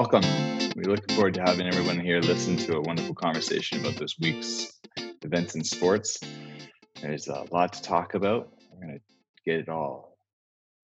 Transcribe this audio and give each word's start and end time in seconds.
welcome. 0.00 0.22
We 0.76 0.84
look 0.84 1.12
forward 1.12 1.34
to 1.34 1.42
having 1.42 1.66
everyone 1.66 2.00
here 2.00 2.20
listen 2.20 2.56
to 2.56 2.78
a 2.78 2.80
wonderful 2.80 3.14
conversation 3.14 3.80
about 3.80 3.96
this 3.96 4.16
week's 4.18 4.80
events 4.96 5.56
in 5.56 5.62
sports. 5.62 6.18
There's 7.02 7.28
a 7.28 7.44
lot 7.52 7.74
to 7.74 7.82
talk 7.82 8.14
about. 8.14 8.50
We're 8.72 8.86
going 8.86 8.98
to 8.98 9.04
get 9.44 9.60
it 9.60 9.68
all 9.68 10.16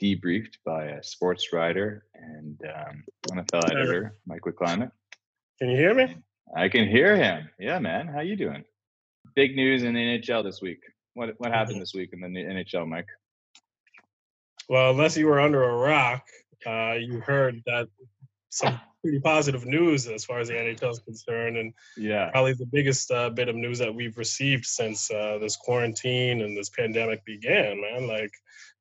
debriefed 0.02 0.58
by 0.66 0.88
a 0.88 1.02
sports 1.02 1.50
writer 1.50 2.04
and 2.14 2.60
um, 2.62 3.04
NFL 3.30 3.70
editor, 3.70 4.18
Mike 4.26 4.42
Climate. 4.54 4.90
Can 5.58 5.70
you 5.70 5.78
hear 5.78 5.94
me? 5.94 6.14
I 6.54 6.68
can 6.68 6.86
hear 6.86 7.16
him. 7.16 7.48
Yeah, 7.58 7.78
man. 7.78 8.08
How 8.08 8.20
you 8.20 8.36
doing? 8.36 8.64
Big 9.34 9.56
news 9.56 9.82
in 9.82 9.94
the 9.94 10.18
NHL 10.18 10.44
this 10.44 10.60
week. 10.60 10.80
What 11.14 11.30
what 11.38 11.52
happened 11.52 11.80
this 11.80 11.94
week 11.94 12.10
in 12.12 12.20
the 12.20 12.28
NHL, 12.28 12.86
Mike? 12.86 13.08
Well, 14.68 14.90
unless 14.90 15.16
you 15.16 15.26
were 15.26 15.40
under 15.40 15.64
a 15.64 15.74
rock, 15.74 16.26
uh, 16.66 16.96
you 17.00 17.20
heard 17.20 17.62
that 17.64 17.88
some 18.50 18.78
pretty 19.02 19.20
positive 19.20 19.66
news 19.66 20.06
as 20.06 20.24
far 20.24 20.40
as 20.40 20.48
the 20.48 20.54
NHL 20.54 20.90
is 20.90 20.98
concerned, 21.00 21.56
and 21.56 21.72
yeah, 21.96 22.30
probably 22.30 22.54
the 22.54 22.66
biggest 22.66 23.10
uh, 23.10 23.30
bit 23.30 23.48
of 23.48 23.56
news 23.56 23.78
that 23.78 23.94
we've 23.94 24.16
received 24.16 24.64
since 24.64 25.10
uh, 25.10 25.38
this 25.40 25.56
quarantine 25.56 26.42
and 26.42 26.56
this 26.56 26.70
pandemic 26.70 27.24
began. 27.24 27.80
Man, 27.80 28.06
like 28.06 28.32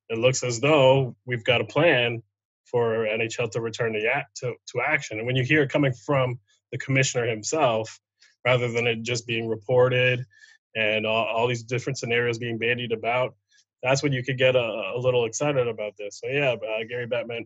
it 0.09 0.17
looks 0.17 0.43
as 0.43 0.59
though 0.59 1.15
we've 1.25 1.43
got 1.43 1.61
a 1.61 1.65
plan 1.65 2.21
for 2.65 3.05
NHL 3.05 3.51
to 3.51 3.61
return 3.61 3.93
to, 3.93 4.23
to, 4.35 4.53
to 4.67 4.81
action. 4.81 5.17
And 5.17 5.25
when 5.25 5.35
you 5.35 5.43
hear 5.43 5.63
it 5.63 5.69
coming 5.69 5.93
from 5.93 6.39
the 6.71 6.77
commissioner 6.77 7.25
himself, 7.25 7.99
rather 8.45 8.71
than 8.71 8.87
it 8.87 9.01
just 9.01 9.25
being 9.25 9.47
reported 9.47 10.25
and 10.75 11.05
all, 11.05 11.25
all 11.25 11.47
these 11.47 11.63
different 11.63 11.97
scenarios 11.97 12.37
being 12.37 12.57
bandied 12.57 12.91
about, 12.91 13.35
that's 13.81 14.03
when 14.03 14.13
you 14.13 14.23
could 14.23 14.37
get 14.37 14.55
a, 14.55 14.93
a 14.95 14.97
little 14.97 15.25
excited 15.25 15.67
about 15.67 15.93
this. 15.97 16.19
So 16.19 16.27
yeah, 16.29 16.53
uh, 16.53 16.83
Gary 16.89 17.07
Bettman 17.07 17.45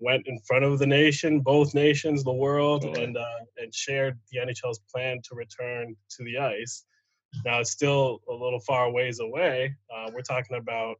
went 0.00 0.26
in 0.26 0.38
front 0.40 0.64
of 0.64 0.78
the 0.78 0.86
nation, 0.86 1.40
both 1.40 1.74
nations, 1.74 2.24
the 2.24 2.32
world, 2.32 2.84
and 2.84 3.16
uh, 3.16 3.40
and 3.58 3.74
shared 3.74 4.18
the 4.32 4.38
NHL's 4.38 4.80
plan 4.92 5.20
to 5.28 5.34
return 5.34 5.94
to 6.16 6.24
the 6.24 6.38
ice. 6.38 6.84
Now 7.44 7.60
it's 7.60 7.70
still 7.70 8.20
a 8.28 8.32
little 8.32 8.60
far 8.60 8.90
ways 8.90 9.20
away. 9.20 9.76
Uh, 9.94 10.10
we're 10.12 10.22
talking 10.22 10.56
about 10.56 10.96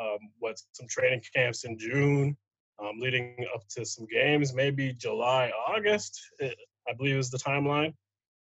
um, 0.00 0.18
what 0.38 0.60
some 0.72 0.86
training 0.88 1.22
camps 1.34 1.64
in 1.64 1.78
June, 1.78 2.36
um, 2.80 3.00
leading 3.00 3.44
up 3.54 3.62
to 3.70 3.84
some 3.84 4.06
games, 4.06 4.54
maybe 4.54 4.92
July, 4.92 5.50
August. 5.66 6.20
Eh, 6.40 6.50
I 6.88 6.94
believe 6.94 7.16
is 7.16 7.30
the 7.30 7.38
timeline. 7.38 7.94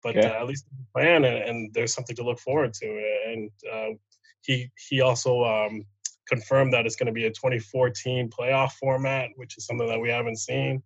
But 0.03 0.17
okay. 0.17 0.29
uh, 0.29 0.41
at 0.41 0.47
least 0.47 0.67
plan, 0.95 1.25
and, 1.25 1.39
and, 1.39 1.75
there's 1.75 1.93
something 1.93 2.15
to 2.17 2.23
look 2.23 2.39
forward 2.39 2.73
to. 2.75 3.21
And 3.27 3.51
uh, 3.73 3.89
he 4.43 4.71
he 4.89 5.01
also 5.01 5.43
um, 5.43 5.85
confirmed 6.29 6.73
that 6.73 6.87
it's 6.87 6.97
going 6.97 7.07
to 7.07 7.13
be 7.13 7.27
a 7.27 7.31
2014 7.31 8.31
playoff 8.31 8.73
format, 8.73 9.31
which 9.37 9.57
is 9.57 9.67
something 9.67 9.89
that 9.89 10.01
we 10.01 10.11
haven't 10.11 10.37
seen. 10.37 10.83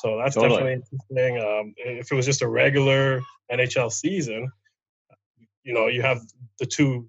So 0.00 0.18
that's 0.18 0.34
totally. 0.34 0.50
definitely 0.50 0.72
interesting. 0.72 1.38
Um, 1.38 1.74
if 1.76 2.10
it 2.10 2.14
was 2.14 2.26
just 2.26 2.42
a 2.42 2.48
regular 2.48 3.20
NHL 3.52 3.92
season, 3.92 4.50
you 5.62 5.72
know, 5.72 5.86
you 5.86 6.02
have 6.02 6.20
the 6.58 6.66
two 6.66 7.08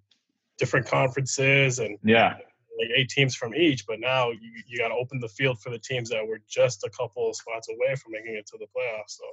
different 0.58 0.88
conferences 0.88 1.80
and 1.80 1.97
yeah, 2.03 2.36
like 2.80 2.89
eight 2.95 3.09
teams 3.09 3.36
from 3.36 3.56
each. 3.56 3.86
But 3.88 4.00
now 4.00 4.31
you, 4.31 4.52
you 4.67 4.78
got 4.78 4.89
to 4.89 4.95
open 4.95 5.19
the 5.19 5.30
field 5.30 5.59
for 5.61 5.69
the 5.69 5.80
teams 5.80 6.09
that 6.09 6.25
were 6.25 6.39
just 6.47 6.83
a 6.83 6.89
couple 6.89 7.30
of 7.30 7.36
spots 7.36 7.69
away 7.69 7.95
from 7.95 8.11
making 8.11 8.36
it 8.36 8.45
to 8.47 8.58
the 8.58 8.66
playoffs. 8.66 9.09
So 9.09 9.25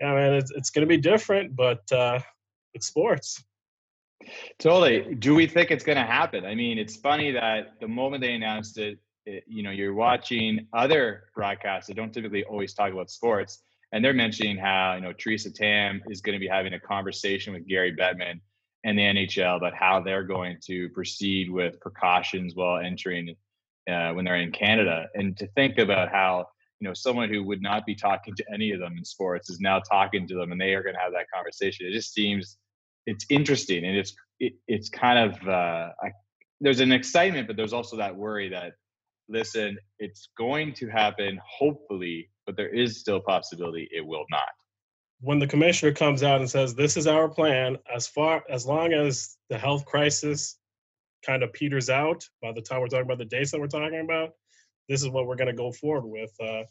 yeah, 0.00 0.14
man, 0.14 0.34
it's 0.34 0.50
it's 0.50 0.70
going 0.70 0.86
to 0.86 0.88
be 0.88 0.98
different, 0.98 1.56
but 1.56 1.90
uh, 1.90 2.20
it's 2.74 2.86
sports. 2.86 3.42
Totally. 4.58 5.14
Do 5.14 5.34
we 5.34 5.46
think 5.46 5.70
it's 5.70 5.84
going 5.84 5.98
to 5.98 6.04
happen? 6.04 6.44
I 6.44 6.54
mean, 6.54 6.78
it's 6.78 6.96
funny 6.96 7.30
that 7.32 7.74
the 7.80 7.88
moment 7.88 8.22
they 8.22 8.32
announced 8.32 8.78
it, 8.78 8.98
it, 9.26 9.44
you 9.46 9.62
know, 9.62 9.70
you're 9.70 9.94
watching 9.94 10.66
other 10.72 11.24
broadcasts 11.34 11.88
that 11.88 11.94
don't 11.94 12.12
typically 12.12 12.44
always 12.44 12.74
talk 12.74 12.92
about 12.92 13.10
sports, 13.10 13.62
and 13.92 14.04
they're 14.04 14.14
mentioning 14.14 14.56
how 14.56 14.94
you 14.94 15.00
know 15.00 15.12
Theresa 15.12 15.50
Tam 15.50 16.02
is 16.08 16.20
going 16.20 16.34
to 16.34 16.40
be 16.40 16.48
having 16.48 16.74
a 16.74 16.80
conversation 16.80 17.52
with 17.52 17.66
Gary 17.66 17.94
Bettman 17.94 18.40
and 18.84 18.96
the 18.96 19.02
NHL 19.02 19.56
about 19.56 19.74
how 19.74 20.00
they're 20.00 20.22
going 20.22 20.58
to 20.66 20.88
proceed 20.90 21.50
with 21.50 21.80
precautions 21.80 22.54
while 22.54 22.78
entering 22.78 23.34
uh, 23.90 24.12
when 24.12 24.24
they're 24.24 24.36
in 24.36 24.52
Canada, 24.52 25.06
and 25.14 25.36
to 25.36 25.46
think 25.48 25.78
about 25.78 26.08
how 26.08 26.46
you 26.80 26.86
know 26.88 26.94
someone 26.94 27.28
who 27.28 27.42
would 27.42 27.62
not 27.62 27.84
be 27.84 27.94
talking 27.94 28.34
to 28.36 28.44
any 28.52 28.70
of 28.70 28.80
them 28.80 28.96
in 28.96 29.04
sports 29.04 29.50
is 29.50 29.60
now 29.60 29.80
talking 29.80 30.26
to 30.28 30.34
them, 30.36 30.52
and 30.52 30.60
they 30.60 30.74
are 30.74 30.82
going 30.82 30.94
to 30.94 31.00
have 31.00 31.12
that 31.12 31.30
conversation. 31.34 31.86
It 31.86 31.92
just 31.92 32.14
seems 32.14 32.58
it's 33.06 33.24
interesting 33.30 33.84
and 33.84 33.96
it's 33.96 34.14
it, 34.38 34.54
it's 34.68 34.88
kind 34.88 35.30
of 35.30 35.48
uh, 35.48 35.90
I, 36.02 36.12
there's 36.60 36.80
an 36.80 36.92
excitement, 36.92 37.46
but 37.46 37.56
there's 37.56 37.72
also 37.72 37.96
that 37.96 38.14
worry 38.14 38.48
that 38.50 38.72
listen, 39.28 39.78
it's 39.98 40.28
going 40.38 40.72
to 40.74 40.88
happen, 40.88 41.38
hopefully, 41.44 42.30
but 42.44 42.56
there 42.56 42.68
is 42.68 43.00
still 43.00 43.20
possibility 43.20 43.88
it 43.90 44.06
will 44.06 44.24
not. 44.30 44.48
When 45.20 45.38
the 45.38 45.46
commissioner 45.46 45.92
comes 45.92 46.22
out 46.22 46.40
and 46.40 46.50
says 46.50 46.74
this 46.74 46.96
is 46.96 47.06
our 47.06 47.28
plan, 47.28 47.76
as 47.94 48.06
far 48.06 48.44
as 48.50 48.66
long 48.66 48.92
as 48.92 49.36
the 49.48 49.58
health 49.58 49.84
crisis 49.86 50.58
kind 51.24 51.42
of 51.42 51.52
peters 51.52 51.88
out 51.88 52.22
by 52.42 52.52
the 52.52 52.60
time 52.60 52.80
we're 52.80 52.88
talking 52.88 53.06
about 53.06 53.18
the 53.18 53.24
dates 53.24 53.50
that 53.50 53.60
we're 53.60 53.66
talking 53.66 54.00
about, 54.00 54.30
this 54.88 55.02
is 55.02 55.08
what 55.08 55.26
we're 55.26 55.36
going 55.36 55.48
to 55.48 55.54
go 55.54 55.72
forward 55.72 56.06
with. 56.06 56.32
Uh, 56.40 56.62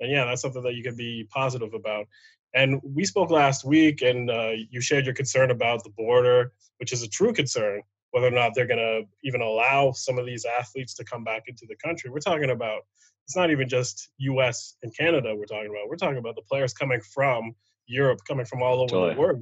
and 0.00 0.10
yeah, 0.10 0.24
that's 0.24 0.42
something 0.42 0.62
that 0.64 0.74
you 0.74 0.82
can 0.82 0.96
be 0.96 1.26
positive 1.30 1.74
about. 1.74 2.06
And 2.54 2.80
we 2.82 3.04
spoke 3.04 3.30
last 3.30 3.64
week, 3.64 4.02
and 4.02 4.30
uh, 4.30 4.50
you 4.70 4.80
shared 4.80 5.06
your 5.06 5.14
concern 5.14 5.50
about 5.50 5.84
the 5.84 5.90
border, 5.90 6.52
which 6.78 6.92
is 6.92 7.02
a 7.02 7.08
true 7.08 7.32
concern, 7.32 7.82
whether 8.10 8.26
or 8.26 8.32
not 8.32 8.52
they're 8.54 8.66
going 8.66 8.78
to 8.78 9.02
even 9.24 9.40
allow 9.40 9.92
some 9.92 10.18
of 10.18 10.26
these 10.26 10.44
athletes 10.44 10.94
to 10.94 11.04
come 11.04 11.24
back 11.24 11.44
into 11.46 11.64
the 11.66 11.76
country. 11.76 12.10
We're 12.10 12.18
talking 12.20 12.50
about 12.50 12.82
it's 13.26 13.36
not 13.36 13.50
even 13.50 13.68
just 13.68 14.10
U.S. 14.18 14.76
and 14.82 14.94
Canada. 14.96 15.34
We're 15.34 15.46
talking 15.46 15.70
about. 15.70 15.88
We're 15.88 15.96
talking 15.96 16.18
about 16.18 16.34
the 16.34 16.42
players 16.42 16.74
coming 16.74 17.00
from 17.00 17.54
Europe, 17.86 18.20
coming 18.28 18.44
from 18.44 18.62
all 18.62 18.80
over 18.80 18.88
totally. 18.88 19.14
the 19.14 19.20
world. 19.20 19.40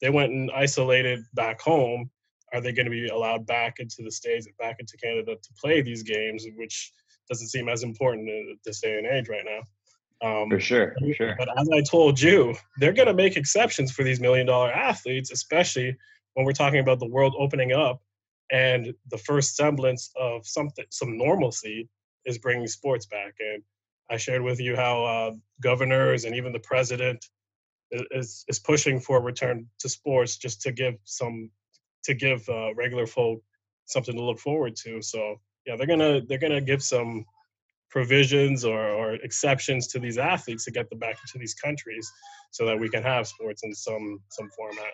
They 0.00 0.10
went 0.10 0.32
and 0.32 0.50
isolated 0.50 1.20
back 1.34 1.60
home. 1.60 2.10
Are 2.52 2.60
they 2.60 2.72
going 2.72 2.86
to 2.86 2.90
be 2.90 3.06
allowed 3.08 3.46
back 3.46 3.78
into 3.78 4.02
the 4.02 4.10
states, 4.10 4.46
and 4.46 4.56
back 4.56 4.76
into 4.80 4.96
Canada 4.96 5.36
to 5.36 5.52
play 5.60 5.82
these 5.82 6.02
games, 6.02 6.44
which 6.56 6.92
doesn't 7.28 7.48
seem 7.48 7.68
as 7.68 7.84
important 7.84 8.28
in 8.28 8.58
this 8.64 8.80
day 8.80 8.98
and 8.98 9.06
age 9.06 9.28
right 9.28 9.44
now? 9.44 9.60
Um, 10.22 10.50
for 10.50 10.60
sure, 10.60 10.94
for 10.98 11.14
sure. 11.14 11.34
But 11.38 11.48
as 11.58 11.68
I 11.72 11.80
told 11.80 12.20
you, 12.20 12.54
they're 12.78 12.92
going 12.92 13.08
to 13.08 13.14
make 13.14 13.36
exceptions 13.36 13.90
for 13.90 14.02
these 14.02 14.20
million 14.20 14.46
dollar 14.46 14.70
athletes, 14.70 15.30
especially 15.30 15.96
when 16.34 16.44
we're 16.44 16.52
talking 16.52 16.80
about 16.80 16.98
the 16.98 17.08
world 17.08 17.34
opening 17.38 17.72
up 17.72 18.02
and 18.50 18.92
the 19.10 19.18
first 19.18 19.56
semblance 19.56 20.10
of 20.16 20.46
something, 20.46 20.84
some 20.90 21.16
normalcy 21.16 21.88
is 22.24 22.38
bringing 22.38 22.66
sports 22.66 23.06
back. 23.06 23.34
And 23.38 23.62
I 24.10 24.16
shared 24.16 24.42
with 24.42 24.60
you 24.60 24.76
how 24.76 25.04
uh, 25.04 25.32
governors 25.62 26.24
and 26.24 26.34
even 26.34 26.52
the 26.52 26.60
president 26.60 27.24
is 28.12 28.44
is 28.48 28.58
pushing 28.58 29.00
for 29.00 29.18
a 29.18 29.20
return 29.20 29.66
to 29.80 29.88
sports 29.88 30.36
just 30.36 30.60
to 30.62 30.72
give 30.72 30.94
some 31.04 31.50
to 32.04 32.14
give 32.14 32.48
uh, 32.48 32.74
regular 32.74 33.06
folk 33.06 33.40
something 33.86 34.14
to 34.14 34.22
look 34.22 34.38
forward 34.38 34.76
to. 34.76 35.02
So 35.02 35.40
yeah, 35.66 35.76
they're 35.76 35.86
gonna 35.86 36.20
they're 36.28 36.38
gonna 36.38 36.60
give 36.60 36.82
some 36.82 37.24
provisions 37.90 38.64
or, 38.64 38.80
or 38.80 39.14
exceptions 39.14 39.86
to 39.88 39.98
these 39.98 40.18
athletes 40.18 40.64
to 40.64 40.70
get 40.70 40.88
them 40.90 40.98
back 40.98 41.16
into 41.24 41.38
these 41.38 41.54
countries 41.54 42.10
so 42.50 42.64
that 42.64 42.78
we 42.78 42.88
can 42.88 43.02
have 43.02 43.26
sports 43.26 43.62
in 43.64 43.74
some 43.74 44.20
some 44.30 44.48
format. 44.56 44.92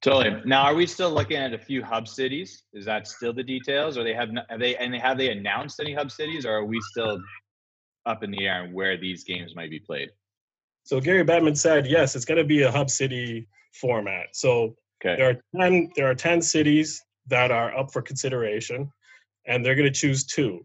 Totally. 0.00 0.42
Now, 0.46 0.62
are 0.62 0.74
we 0.74 0.86
still 0.86 1.10
looking 1.10 1.36
at 1.36 1.52
a 1.52 1.58
few 1.58 1.82
hub 1.82 2.08
cities? 2.08 2.62
Is 2.72 2.86
that 2.86 3.06
still 3.06 3.34
the 3.34 3.42
details, 3.42 3.98
or 3.98 4.04
they 4.04 4.14
have 4.14 4.30
are 4.50 4.58
they 4.58 4.76
and 4.76 4.92
they 4.92 4.98
have 4.98 5.18
they 5.18 5.30
announced 5.30 5.80
any 5.80 5.94
hub 5.94 6.10
cities, 6.10 6.46
or 6.46 6.52
are 6.52 6.64
we 6.64 6.80
still 6.90 7.20
up 8.06 8.22
in 8.22 8.30
the 8.30 8.46
air 8.46 8.62
on 8.62 8.72
where 8.72 8.96
these 8.96 9.24
games 9.24 9.54
might 9.54 9.70
be 9.70 9.80
played? 9.80 10.10
So 10.84 11.00
Gary 11.00 11.24
Bettman 11.24 11.56
said, 11.56 11.86
yes, 11.86 12.14
it's 12.14 12.24
going 12.24 12.38
to 12.38 12.44
be 12.44 12.62
a 12.62 12.70
hub 12.70 12.88
city 12.88 13.48
format. 13.74 14.28
So 14.32 14.76
okay. 15.04 15.16
there 15.16 15.30
are 15.30 15.60
ten 15.60 15.90
there 15.96 16.08
are 16.08 16.14
ten 16.14 16.40
cities 16.40 17.02
that 17.26 17.50
are 17.50 17.76
up 17.76 17.92
for 17.92 18.00
consideration, 18.00 18.90
and 19.46 19.64
they're 19.64 19.74
going 19.74 19.92
to 19.92 19.98
choose 19.98 20.24
two 20.24 20.64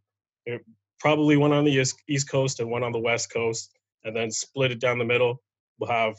probably 1.02 1.36
one 1.36 1.52
on 1.52 1.66
the 1.66 1.86
east, 2.08 2.30
coast 2.30 2.60
and 2.60 2.70
one 2.70 2.84
on 2.84 2.92
the 2.92 3.00
west 3.00 3.34
coast, 3.34 3.72
and 4.04 4.16
then 4.16 4.30
split 4.30 4.72
it 4.72 4.80
down 4.80 5.00
the 5.00 5.06
middle. 5.06 5.42
We'll 5.80 5.90
have 5.90 6.16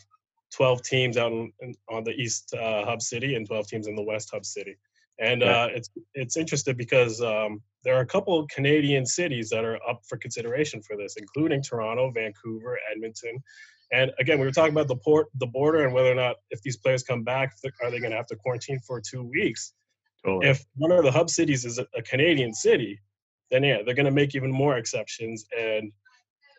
12 0.57 0.83
teams 0.83 1.17
out 1.17 1.33
in, 1.33 1.53
on 1.89 2.03
the 2.03 2.11
east 2.11 2.53
uh, 2.53 2.85
hub 2.85 3.01
city 3.01 3.37
and 3.37 3.47
12 3.47 3.69
teams 3.69 3.87
in 3.87 3.95
the 3.95 4.03
west 4.03 4.31
hub 4.33 4.45
city. 4.45 4.77
And 5.21 5.43
uh, 5.43 5.69
it's 5.73 5.91
it's 6.15 6.37
interesting 6.37 6.77
because 6.77 7.21
um, 7.21 7.63
there 7.85 7.95
are 7.95 8.01
a 8.01 8.07
couple 8.07 8.45
Canadian 8.49 9.07
cities 9.07 9.51
that 9.51 9.65
are 9.65 9.79
up 9.89 10.01
for 10.09 10.17
consideration 10.17 10.83
for 10.83 10.97
this, 10.97 11.17
including 11.17 11.63
Toronto, 11.63 12.11
Vancouver, 12.11 12.79
Edmonton. 12.91 13.41
And 13.93 14.11
again, 14.19 14.41
we 14.41 14.47
were 14.47 14.53
talking 14.53 14.73
about 14.73 14.89
the 14.89 14.97
port, 14.97 15.29
the 15.39 15.47
border, 15.47 15.85
and 15.85 15.95
whether 15.95 16.11
or 16.11 16.17
not 16.17 16.37
if 16.51 16.61
these 16.63 16.79
players 16.79 17.03
come 17.03 17.23
back, 17.23 17.53
are 17.83 17.91
they 17.91 18.01
going 18.01 18.11
to 18.11 18.17
have 18.17 18.27
to 18.29 18.37
quarantine 18.37 18.81
for 18.87 19.01
two 19.01 19.23
weeks? 19.23 19.75
Totally. 20.25 20.49
If 20.49 20.65
one 20.75 20.91
of 20.91 21.05
the 21.05 21.13
hub 21.13 21.29
cities 21.29 21.65
is 21.65 21.79
a, 21.79 21.87
a 21.95 22.03
Canadian 22.03 22.55
city, 22.55 22.99
then 23.53 23.63
yeah, 23.63 23.83
they're 23.85 23.95
going 23.95 24.07
to 24.07 24.11
make 24.11 24.35
even 24.35 24.51
more 24.51 24.77
exceptions 24.79 25.45
and 25.57 25.93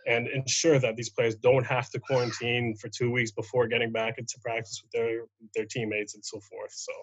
and 0.06 0.28
ensure 0.28 0.80
that 0.80 0.98
these 0.98 1.10
players 1.10 1.36
don't 1.36 1.66
have 1.66 1.90
to 1.90 2.00
quarantine 2.00 2.75
for 2.75 2.90
two 2.90 3.10
weeks 3.10 3.31
before 3.31 3.68
getting 3.68 3.92
back 3.92 4.18
into 4.18 4.36
practice 4.42 4.81
with 4.81 4.92
their 4.92 5.24
their 5.56 5.66
teammates 5.66 6.13
and 6.13 6.24
so 6.24 6.40
forth. 6.40 6.72
So 6.72 6.94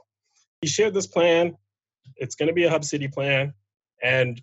he 0.63 0.69
shared 0.69 0.95
this 0.95 1.07
plan. 1.07 1.57
It's 2.17 2.37
going 2.37 2.47
to 2.47 2.55
be 2.55 2.65
a 2.65 2.71
hub 2.71 2.85
city 2.85 3.09
plan, 3.09 3.53
and 4.03 4.41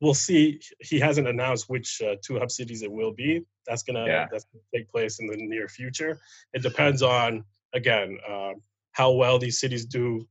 we'll 0.00 0.14
see. 0.14 0.60
He 0.80 0.98
hasn't 0.98 1.28
announced 1.28 1.68
which 1.68 2.00
uh, 2.02 2.16
two 2.24 2.38
hub 2.38 2.50
cities 2.50 2.82
it 2.82 2.90
will 2.90 3.12
be. 3.12 3.44
That's 3.66 3.82
gonna 3.82 4.06
yeah. 4.06 4.26
that's 4.32 4.44
gonna 4.44 4.62
take 4.74 4.90
place 4.90 5.20
in 5.20 5.26
the 5.26 5.36
near 5.36 5.68
future. 5.68 6.18
It 6.54 6.62
depends 6.62 7.02
on 7.02 7.44
again 7.74 8.18
uh, 8.28 8.52
how 8.92 9.12
well 9.12 9.38
these 9.38 9.60
cities 9.60 9.84
do 9.84 10.26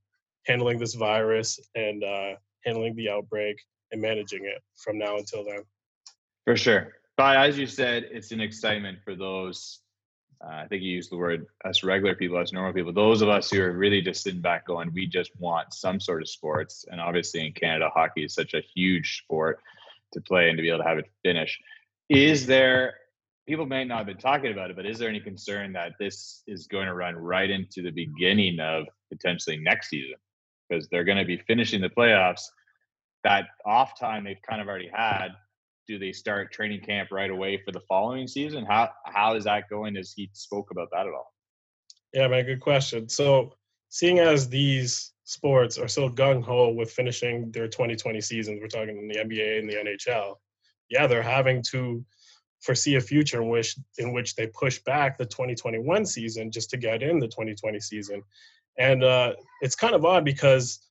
handling 0.48 0.80
this 0.80 0.96
virus 0.96 1.60
and 1.76 2.04
uh, 2.04 2.32
handling 2.66 2.96
the 2.96 3.10
outbreak 3.10 3.58
and 3.92 4.02
managing 4.02 4.46
it 4.46 4.62
from 4.76 4.98
now 4.98 5.18
until 5.18 5.44
then. 5.44 5.64
For 6.46 6.56
sure. 6.56 6.94
But 7.18 7.38
as 7.38 7.58
you 7.58 7.68
said, 7.68 8.08
it's 8.12 8.32
an 8.32 8.40
excitement 8.40 9.00
for 9.04 9.16
those. 9.16 9.80
Uh, 10.42 10.54
I 10.54 10.68
think 10.68 10.84
you 10.84 10.92
used 10.92 11.12
the 11.12 11.18
word 11.18 11.48
us 11.66 11.84
regular 11.84 12.16
people, 12.16 12.38
us 12.38 12.54
normal 12.54 12.72
people, 12.72 12.94
those 12.94 13.22
of 13.22 13.28
us 13.28 13.52
who 13.52 13.62
are 13.62 13.74
really 13.74 14.02
just 14.02 14.24
sitting 14.24 14.40
back 14.40 14.66
going, 14.66 14.90
we 14.94 15.06
just 15.06 15.32
want 15.38 15.74
some 15.74 16.00
sort 16.00 16.22
of 16.22 16.30
sports. 16.30 16.86
And 16.90 17.02
obviously 17.02 17.46
in 17.46 17.52
Canada, 17.52 17.90
hockey 17.94 18.24
is 18.24 18.34
such 18.34 18.54
a 18.54 18.62
huge 18.62 19.18
sport 19.24 19.60
to 20.14 20.22
play 20.22 20.48
and 20.48 20.58
to 20.58 20.62
be 20.62 20.70
able 20.70 20.80
to 20.80 20.86
have 20.86 20.98
it 20.98 21.12
finish. 21.24 21.60
Is 22.08 22.46
there, 22.46 22.94
people 23.48 23.66
may 23.66 23.84
not 23.84 23.98
have 23.98 24.08
been 24.08 24.18
talking 24.18 24.54
about 24.54 24.70
it, 24.70 24.78
but 24.78 24.86
is 24.86 24.98
there 24.98 25.10
any 25.10 25.20
concern 25.20 25.74
that 25.74 25.92
this 26.00 26.42
is 26.48 26.68
going 26.68 26.86
to 26.86 26.94
run 26.94 27.16
right 27.16 27.50
into 27.50 27.82
the 27.82 27.92
beginning 27.92 28.60
of 28.62 28.86
potentially 29.12 29.58
next 29.58 29.90
season? 29.90 30.16
Because 30.70 30.88
they're 30.88 31.04
going 31.04 31.18
to 31.18 31.26
be 31.26 31.38
finishing 31.48 31.82
the 31.82 31.90
playoffs. 31.90 32.44
That 33.24 33.48
off 33.66 34.00
time 34.00 34.24
they've 34.24 34.42
kind 34.48 34.62
of 34.62 34.68
already 34.68 34.90
had 34.94 35.30
do 35.90 35.98
they 35.98 36.12
start 36.12 36.54
training 36.54 36.82
camp 36.82 37.10
right 37.12 37.32
away 37.32 37.60
for 37.66 37.72
the 37.72 37.80
following 37.82 38.28
season? 38.28 38.64
How 38.64 38.92
how 39.06 39.36
is 39.36 39.46
that 39.46 39.68
going? 39.70 39.98
As 39.98 40.14
he 40.16 40.30
spoke 40.34 40.70
about 40.70 40.90
that 40.92 41.08
at 41.08 41.14
all? 41.14 41.34
Yeah, 42.14 42.28
man, 42.28 42.46
good 42.46 42.62
question. 42.62 43.10
So, 43.10 43.56
seeing 43.90 44.20
as 44.20 44.48
these 44.48 45.14
sports 45.24 45.80
are 45.80 45.88
so 45.88 46.08
gung 46.08 46.44
ho 46.44 46.70
with 46.70 46.92
finishing 46.92 47.52
their 47.52 47.68
2020 47.68 48.22
seasons, 48.22 48.60
we're 48.62 48.68
talking 48.68 48.98
in 49.00 49.08
the 49.08 49.16
NBA 49.16 49.60
and 49.60 49.70
the 49.70 49.76
NHL. 49.76 50.36
Yeah, 50.92 51.08
they're 51.08 51.24
having 51.24 51.64
to 51.72 52.06
foresee 52.62 52.96
a 52.96 53.02
future 53.02 53.42
in 53.42 53.50
which 53.50 53.76
in 53.98 54.14
which 54.14 54.36
they 54.36 54.46
push 54.46 54.78
back 54.80 55.18
the 55.18 55.26
2021 55.26 56.06
season 56.06 56.52
just 56.52 56.70
to 56.70 56.78
get 56.78 57.02
in 57.02 57.18
the 57.18 57.28
2020 57.28 57.80
season, 57.80 58.22
and 58.78 59.04
uh, 59.04 59.34
it's 59.62 59.76
kind 59.76 59.96
of 59.96 60.06
odd 60.06 60.24
because 60.24 60.88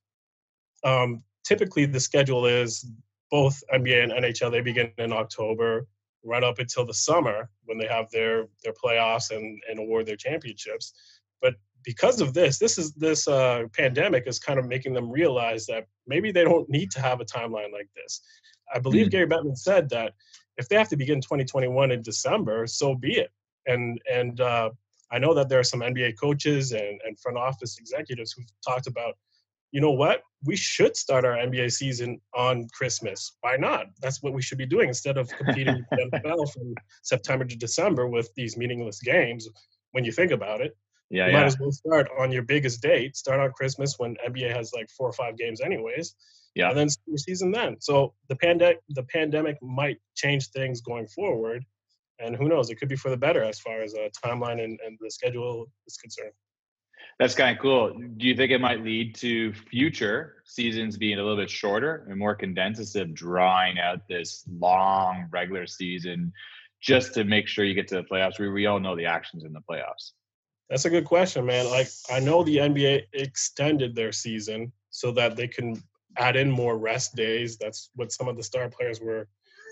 um, 0.83 1.23
typically 1.49 1.87
the 1.87 1.99
schedule 1.99 2.45
is 2.45 2.87
both 3.31 3.63
NBA 3.73 4.03
and 4.05 4.13
NHL 4.13 4.51
they 4.51 4.61
begin 4.61 4.93
in 4.99 5.13
October, 5.13 5.87
right 6.25 6.45
up 6.45 6.59
until 6.59 6.85
the 6.85 6.95
summer 6.95 7.49
when 7.65 7.79
they 7.79 7.87
have 7.87 8.11
their 8.11 8.49
their 8.63 8.75
playoffs 8.75 9.31
and 9.35 9.61
and 9.69 9.79
award 9.79 10.07
their 10.07 10.17
championships. 10.17 10.93
But 11.41 11.55
because 11.85 12.21
of 12.21 12.35
this, 12.35 12.59
this 12.59 12.77
is 12.77 12.93
this 12.93 13.27
uh, 13.27 13.65
pandemic 13.73 14.25
is 14.27 14.39
kind 14.39 14.59
of 14.59 14.67
making 14.67 14.93
them 14.93 15.11
realize 15.11 15.65
that 15.67 15.87
maybe 16.07 16.31
they 16.31 16.45
don't 16.45 16.69
need 16.69 16.91
to 16.93 17.01
have 17.01 17.21
a 17.21 17.25
timeline 17.25 17.73
like 17.73 17.89
this. 17.97 18.21
I 18.75 18.79
believe 18.79 19.07
mm. 19.07 19.11
Gary 19.13 19.27
Bettman 19.27 19.57
said 19.57 19.89
that 19.91 20.13
if 20.59 20.69
they 20.69 20.77
have 20.77 20.89
to 20.91 20.97
begin 20.97 21.21
2021 21.21 21.93
in 21.93 22.03
December, 22.03 22.67
so 22.67 22.95
be 22.95 23.15
it. 23.15 23.31
And 23.67 24.01
and 24.13 24.41
uh, 24.41 24.71
I 25.11 25.19
know 25.19 25.33
that 25.35 25.49
there 25.49 25.61
are 25.61 25.71
some 25.73 25.81
NBA 25.81 26.19
coaches 26.21 26.73
and, 26.73 27.01
and 27.05 27.19
front 27.19 27.39
office 27.39 27.79
executives 27.79 28.33
who've 28.33 28.53
talked 28.67 28.87
about 28.87 29.15
you 29.73 29.81
know 29.81 29.93
what? 29.93 30.23
We 30.45 30.57
should 30.57 30.97
start 30.97 31.25
our 31.25 31.37
NBA 31.37 31.73
season 31.73 32.21
on 32.35 32.69
Christmas. 32.73 33.37
Why 33.41 33.57
not? 33.57 33.87
That's 34.01 34.23
what 34.23 34.33
we 34.33 34.43
should 34.43 34.59
be 34.59 34.67
doing 34.67 34.89
instead 34.89 35.19
of 35.19 35.29
competing 35.29 35.85
with 35.91 36.11
the 36.11 36.19
NFL 36.25 36.53
from 36.53 36.75
September 37.03 37.45
to 37.45 37.57
December 37.57 38.07
with 38.09 38.31
these 38.37 38.57
meaningless 38.57 39.01
games. 39.01 39.49
When 39.93 40.05
you 40.05 40.13
think 40.13 40.31
about 40.31 40.61
it, 40.61 40.77
yeah, 41.11 41.27
you 41.27 41.33
yeah. 41.33 41.39
might 41.39 41.47
as 41.47 41.59
well 41.59 41.73
start 41.73 42.09
on 42.19 42.31
your 42.31 42.43
biggest 42.43 42.83
date. 42.83 43.17
Start 43.17 43.41
on 43.41 43.53
Christmas 43.53 43.99
when 43.99 44.17
NBA 44.27 44.55
has 44.55 44.73
like 44.75 44.89
four 44.91 45.09
or 45.09 45.13
five 45.13 45.37
games, 45.37 45.61
anyways. 45.61 46.15
Yeah, 46.55 46.71
and 46.71 46.79
then 46.79 46.89
your 47.07 47.19
season 47.19 47.51
then. 47.51 47.77
So 47.81 48.15
the 48.29 48.37
pandemic, 48.37 48.81
the 48.91 49.05
pandemic 49.05 49.57
might 49.63 49.99
change 50.15 50.49
things 50.49 50.81
going 50.81 51.07
forward, 51.09 51.65
and 52.19 52.37
who 52.37 52.49
knows? 52.49 52.71
It 52.71 52.77
could 52.77 52.89
be 52.89 52.97
for 52.97 53.11
the 53.11 53.17
better 53.17 53.43
as 53.43 53.59
far 53.59 53.83
as 53.83 53.95
a 53.95 54.11
timeline 54.25 54.63
and, 54.63 54.79
and 54.85 54.99
the 55.01 55.11
schedule 55.11 55.67
is 55.87 55.97
concerned. 55.97 56.33
That's 57.19 57.35
kind 57.35 57.57
of 57.57 57.61
cool. 57.61 57.99
Do 58.17 58.27
you 58.27 58.37
think 58.37 58.53
it 58.53 58.61
might 58.61 58.85
lead 58.85 59.15
to 59.17 59.53
future 59.53 60.37
seasons 60.45 60.97
being 60.97 61.19
a 61.19 61.23
little 61.23 61.37
bit 61.37 61.51
shorter 61.51 62.07
and 62.09 62.17
more 62.17 62.35
condensed 62.35 62.81
instead 62.81 63.09
of 63.09 63.15
drawing 63.15 63.81
out 63.81 64.07
this 64.09 64.45
long 64.59 65.27
regular 65.33 65.67
season 65.67 66.33
just 66.81 67.15
to 67.15 67.25
make 67.25 67.49
sure 67.49 67.65
you 67.65 67.75
get 67.75 67.89
to 67.89 67.97
the 67.97 68.05
playoffs? 68.05 68.39
We, 68.39 68.49
we 68.49 68.67
all 68.67 68.79
know 68.79 68.95
the 68.95 69.07
actions 69.07 69.43
in 69.45 69.53
the 69.53 69.63
playoffs. 69.69 70.13
That's 70.71 70.85
a 70.85 70.91
good 70.91 71.07
question, 71.07 71.45
man. 71.45 71.69
Like 71.69 71.89
I 72.11 72.21
know 72.21 72.45
the 72.45 72.59
NBA 72.59 73.05
extended 73.15 73.97
their 73.97 74.13
season 74.13 74.71
so 74.91 75.11
that 75.13 75.35
they 75.35 75.49
can 75.49 75.83
add 76.19 76.37
in 76.37 76.51
more 76.51 76.79
rest 76.79 77.17
days. 77.17 77.57
That's 77.57 77.91
what 77.97 78.13
some 78.13 78.29
of 78.29 78.37
the 78.37 78.43
star 78.43 78.69
players 78.69 79.01
were 79.01 79.27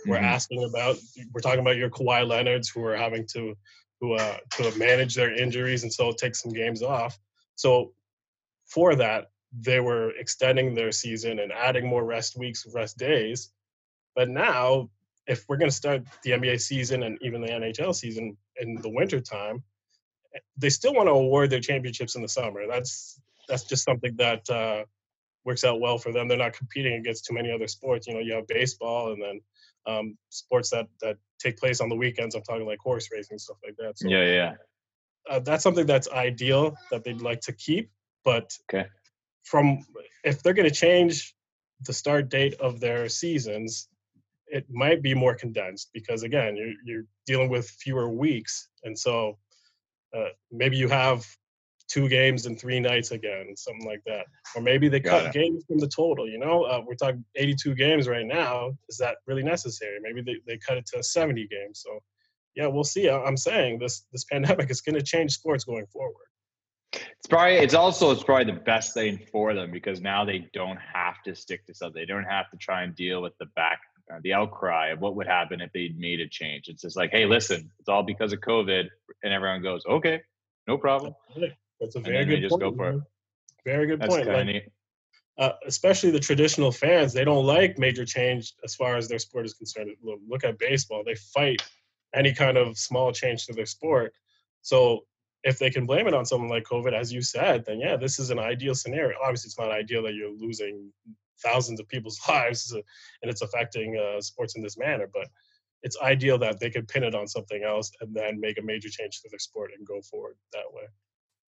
were 0.06 0.16
mm-hmm. 0.16 0.24
asking 0.24 0.64
about. 0.64 0.96
We're 1.32 1.42
talking 1.42 1.60
about 1.60 1.76
your 1.76 1.90
Kawhi 1.90 2.26
Leonard's 2.26 2.68
who 2.68 2.84
are 2.84 2.96
having 2.96 3.26
to 3.34 3.54
who 4.00 4.14
uh, 4.14 4.38
to 4.52 4.78
manage 4.78 5.14
their 5.14 5.32
injuries 5.32 5.84
and 5.84 5.92
so 5.92 6.12
take 6.12 6.34
some 6.34 6.52
games 6.52 6.82
off. 6.82 7.18
So 7.56 7.92
for 8.66 8.94
that, 8.96 9.30
they 9.58 9.80
were 9.80 10.10
extending 10.10 10.74
their 10.74 10.92
season 10.92 11.38
and 11.40 11.52
adding 11.52 11.86
more 11.86 12.04
rest 12.04 12.38
weeks, 12.38 12.66
rest 12.74 12.98
days. 12.98 13.50
But 14.14 14.28
now, 14.28 14.90
if 15.26 15.44
we're 15.48 15.56
going 15.56 15.70
to 15.70 15.76
start 15.76 16.02
the 16.22 16.30
NBA 16.30 16.60
season 16.60 17.02
and 17.02 17.18
even 17.22 17.40
the 17.40 17.48
NHL 17.48 17.94
season 17.94 18.36
in 18.60 18.76
the 18.76 18.88
wintertime, 18.88 19.62
they 20.56 20.68
still 20.68 20.94
want 20.94 21.08
to 21.08 21.12
award 21.12 21.50
their 21.50 21.60
championships 21.60 22.14
in 22.14 22.22
the 22.22 22.28
summer. 22.28 22.66
That's 22.68 23.20
that's 23.48 23.64
just 23.64 23.84
something 23.84 24.14
that 24.16 24.48
uh, 24.50 24.84
works 25.44 25.64
out 25.64 25.80
well 25.80 25.98
for 25.98 26.12
them. 26.12 26.28
They're 26.28 26.36
not 26.36 26.52
competing 26.52 26.94
against 26.94 27.24
too 27.24 27.34
many 27.34 27.50
other 27.50 27.68
sports. 27.68 28.06
You 28.06 28.14
know, 28.14 28.20
you 28.20 28.34
have 28.34 28.46
baseball 28.46 29.12
and 29.12 29.22
then 29.22 29.40
um, 29.86 30.18
sports 30.28 30.70
that 30.70 30.86
that 31.00 31.16
take 31.38 31.56
place 31.56 31.80
on 31.80 31.88
the 31.88 31.96
weekends. 31.96 32.34
I'm 32.34 32.42
talking 32.42 32.66
like 32.66 32.80
horse 32.80 33.08
racing 33.12 33.38
stuff 33.38 33.58
like 33.64 33.76
that. 33.78 33.98
So, 33.98 34.08
yeah, 34.08 34.24
yeah 34.24 34.54
uh, 35.30 35.40
that's 35.40 35.62
something 35.62 35.86
that's 35.86 36.08
ideal 36.10 36.76
that 36.90 37.04
they'd 37.04 37.20
like 37.20 37.40
to 37.42 37.52
keep. 37.52 37.90
But 38.24 38.56
okay. 38.72 38.88
from 39.44 39.80
if 40.24 40.42
they're 40.42 40.54
going 40.54 40.68
to 40.68 40.74
change 40.74 41.34
the 41.86 41.92
start 41.92 42.28
date 42.28 42.54
of 42.54 42.80
their 42.80 43.08
seasons, 43.08 43.88
it 44.48 44.66
might 44.70 45.02
be 45.02 45.14
more 45.14 45.34
condensed 45.34 45.90
because 45.92 46.22
again, 46.22 46.56
you're 46.56 46.74
you're 46.84 47.04
dealing 47.26 47.48
with 47.48 47.68
fewer 47.68 48.08
weeks, 48.08 48.68
and 48.84 48.98
so 48.98 49.38
uh, 50.16 50.28
maybe 50.50 50.76
you 50.76 50.88
have 50.88 51.26
two 51.88 52.08
games 52.08 52.46
and 52.46 52.58
three 52.58 52.80
nights 52.80 53.10
again, 53.12 53.54
something 53.56 53.86
like 53.86 54.02
that. 54.06 54.26
Or 54.54 54.62
maybe 54.62 54.88
they 54.88 55.00
cut 55.00 55.32
games 55.32 55.64
from 55.66 55.78
the 55.78 55.88
total. 55.88 56.28
You 56.28 56.38
know, 56.38 56.64
uh, 56.64 56.82
we're 56.84 56.94
talking 56.94 57.24
82 57.36 57.74
games 57.74 58.08
right 58.08 58.26
now. 58.26 58.72
Is 58.88 58.98
that 58.98 59.18
really 59.26 59.44
necessary? 59.44 59.98
Maybe 60.00 60.20
they, 60.20 60.36
they 60.46 60.58
cut 60.58 60.78
it 60.78 60.86
to 60.94 61.02
70 61.02 61.46
games. 61.46 61.82
So 61.84 62.00
yeah, 62.56 62.66
we'll 62.66 62.84
see. 62.84 63.08
I'm 63.08 63.36
saying 63.36 63.78
this 63.78 64.04
this 64.12 64.24
pandemic 64.24 64.70
is 64.70 64.80
going 64.80 64.96
to 64.96 65.02
change 65.02 65.32
sports 65.32 65.64
going 65.64 65.86
forward. 65.86 66.26
It's 66.92 67.26
probably 67.28 67.56
it's 67.56 67.74
also 67.74 68.10
it's 68.10 68.22
probably 68.22 68.52
the 68.52 68.60
best 68.60 68.94
thing 68.94 69.20
for 69.30 69.54
them 69.54 69.70
because 69.70 70.00
now 70.00 70.24
they 70.24 70.48
don't 70.52 70.78
have 70.78 71.22
to 71.24 71.34
stick 71.34 71.66
to 71.66 71.74
something. 71.74 72.00
They 72.00 72.06
don't 72.06 72.24
have 72.24 72.50
to 72.50 72.56
try 72.56 72.82
and 72.82 72.94
deal 72.94 73.22
with 73.22 73.36
the 73.38 73.46
back 73.56 73.80
uh, 74.12 74.18
the 74.22 74.32
outcry 74.32 74.88
of 74.88 75.00
what 75.00 75.16
would 75.16 75.26
happen 75.26 75.60
if 75.60 75.72
they 75.72 75.92
made 75.96 76.20
a 76.20 76.28
change. 76.28 76.68
It's 76.68 76.82
just 76.82 76.96
like, 76.96 77.10
hey, 77.10 77.26
listen, 77.26 77.70
it's 77.78 77.88
all 77.88 78.02
because 78.02 78.32
of 78.32 78.40
COVID, 78.40 78.88
and 79.22 79.32
everyone 79.32 79.62
goes, 79.62 79.82
okay, 79.86 80.22
no 80.66 80.78
problem. 80.78 81.14
That's 81.80 81.96
a 81.96 82.00
very 82.00 82.24
good 82.24 82.40
just 82.40 82.52
point. 82.52 82.62
Go 82.62 82.74
for 82.74 82.90
it. 82.90 83.00
Very 83.64 83.86
good 83.86 84.00
That's 84.00 84.14
point. 84.14 84.28
Like, 84.28 84.72
uh, 85.38 85.52
especially 85.66 86.10
the 86.10 86.20
traditional 86.20 86.70
fans, 86.70 87.12
they 87.12 87.24
don't 87.24 87.44
like 87.44 87.78
major 87.78 88.04
change 88.04 88.54
as 88.64 88.74
far 88.74 88.96
as 88.96 89.08
their 89.08 89.18
sport 89.18 89.44
is 89.44 89.54
concerned. 89.54 89.90
Look 90.28 90.44
at 90.44 90.58
baseball; 90.58 91.02
they 91.04 91.16
fight 91.16 91.60
any 92.14 92.32
kind 92.32 92.56
of 92.56 92.78
small 92.78 93.12
change 93.12 93.46
to 93.46 93.52
their 93.52 93.66
sport. 93.66 94.12
So 94.62 95.04
if 95.44 95.58
they 95.58 95.70
can 95.70 95.86
blame 95.86 96.08
it 96.08 96.14
on 96.14 96.26
something 96.26 96.48
like 96.48 96.64
COVID, 96.64 96.92
as 96.92 97.12
you 97.12 97.22
said, 97.22 97.64
then 97.64 97.78
yeah, 97.78 97.96
this 97.96 98.18
is 98.18 98.30
an 98.30 98.38
ideal 98.38 98.74
scenario. 98.74 99.16
Obviously, 99.22 99.48
it's 99.48 99.58
not 99.58 99.70
ideal 99.70 100.02
that 100.02 100.14
you're 100.14 100.34
losing 100.36 100.92
thousands 101.42 101.80
of 101.80 101.88
people's 101.88 102.20
lives 102.28 102.72
and 102.72 103.30
it's 103.30 103.42
affecting 103.42 103.96
uh, 103.96 104.20
sports 104.20 104.56
in 104.56 104.62
this 104.62 104.78
manner, 104.78 105.08
but 105.12 105.28
it's 105.82 105.96
ideal 106.02 106.38
that 106.38 106.58
they 106.58 106.70
could 106.70 106.88
pin 106.88 107.04
it 107.04 107.14
on 107.14 107.28
something 107.28 107.62
else 107.62 107.92
and 108.00 108.14
then 108.14 108.40
make 108.40 108.58
a 108.58 108.62
major 108.62 108.88
change 108.88 109.20
to 109.20 109.28
their 109.30 109.38
sport 109.38 109.70
and 109.76 109.86
go 109.86 110.00
forward 110.00 110.36
that 110.52 110.64
way. 110.72 110.84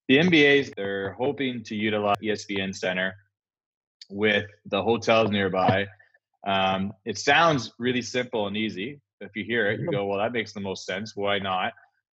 The 0.09 0.19
NBA's 0.19 0.71
they're 0.77 1.13
hoping 1.15 1.63
to 1.65 1.75
utilize 1.75 2.17
ESPN 2.23 2.75
Center 2.75 3.15
with 4.11 4.47
the 4.67 4.83
hotels 4.83 5.31
nearby. 5.31 5.87
Um, 6.47 6.93
it 7.05 7.19
sounds 7.19 7.73
really 7.79 8.01
simple 8.01 8.47
and 8.47 8.57
easy, 8.57 9.01
if 9.21 9.35
you 9.35 9.45
hear 9.45 9.71
it, 9.71 9.81
you 9.81 9.91
go, 9.91 10.07
well, 10.09 10.19
that 10.19 10.33
makes 10.33 10.53
the 10.53 10.61
most 10.61 10.87
sense. 10.87 11.17
Why 11.17 11.39
not? 11.39 11.73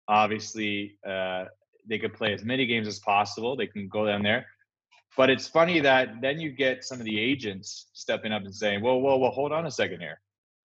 Obviously, 0.08 0.98
uh, 1.06 1.46
they 1.88 1.98
could 1.98 2.14
play 2.14 2.32
as 2.32 2.44
many 2.44 2.66
games 2.66 2.88
as 2.88 2.98
possible. 2.98 3.56
They 3.56 3.66
can 3.66 3.88
go 3.88 4.06
down 4.06 4.22
there. 4.22 4.46
But 5.16 5.30
it's 5.30 5.46
funny 5.46 5.80
that 5.80 6.20
then 6.20 6.40
you 6.40 6.50
get 6.50 6.84
some 6.84 6.98
of 6.98 7.04
the 7.04 7.18
agents 7.18 7.86
stepping 7.92 8.32
up 8.32 8.42
and 8.42 8.54
saying, 8.54 8.82
well, 8.82 9.00
well, 9.00 9.20
well, 9.20 9.30
hold 9.30 9.52
on 9.52 9.66
a 9.66 9.70
second 9.70 10.00
here. 10.00 10.20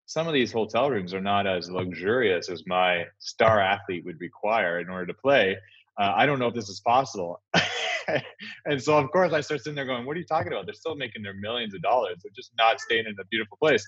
Some 0.08 0.28
of 0.28 0.34
these 0.34 0.52
hotel 0.52 0.90
rooms 0.90 1.14
are 1.14 1.22
not 1.22 1.46
as 1.46 1.70
luxurious 1.70 2.50
as 2.50 2.64
my 2.66 3.06
star 3.20 3.60
athlete 3.60 4.04
would 4.06 4.20
require 4.20 4.80
in 4.80 4.90
order 4.90 5.06
to 5.06 5.14
play. 5.14 5.56
Uh, 6.00 6.14
I 6.16 6.26
don't 6.26 6.40
know 6.40 6.48
if 6.48 6.56
this 6.56 6.70
is 6.70 6.80
possible. 6.80 7.44
and 8.66 8.82
so, 8.82 8.98
of 8.98 9.12
course, 9.12 9.34
I 9.34 9.42
start 9.42 9.62
sitting 9.62 9.76
there 9.76 9.86
going, 9.86 10.06
what 10.06 10.16
are 10.16 10.20
you 10.20 10.26
talking 10.26 10.52
about? 10.52 10.66
They're 10.66 10.74
still 10.74 10.96
making 10.96 11.22
their 11.22 11.36
millions 11.36 11.76
of 11.76 11.84
dollars. 11.84 12.18
They're 12.24 12.32
just 12.36 12.52
not 12.58 12.80
staying 12.80 13.06
in 13.06 13.14
a 13.20 13.26
beautiful 13.26 13.58
place. 13.62 13.88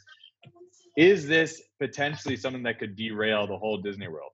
Is 0.95 1.27
this 1.27 1.61
potentially 1.79 2.35
something 2.35 2.63
that 2.63 2.79
could 2.79 2.95
derail 2.95 3.47
the 3.47 3.57
whole 3.57 3.77
Disney 3.77 4.07
World? 4.07 4.31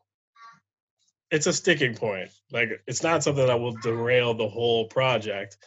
It's 1.30 1.48
a 1.48 1.54
sticking 1.54 1.94
point. 1.94 2.30
Like 2.52 2.70
it's 2.88 3.04
not 3.04 3.24
something 3.24 3.46
that 3.46 3.60
will 3.60 3.76
derail 3.82 4.34
the 4.34 4.48
whole 4.48 4.88
project. 4.88 5.58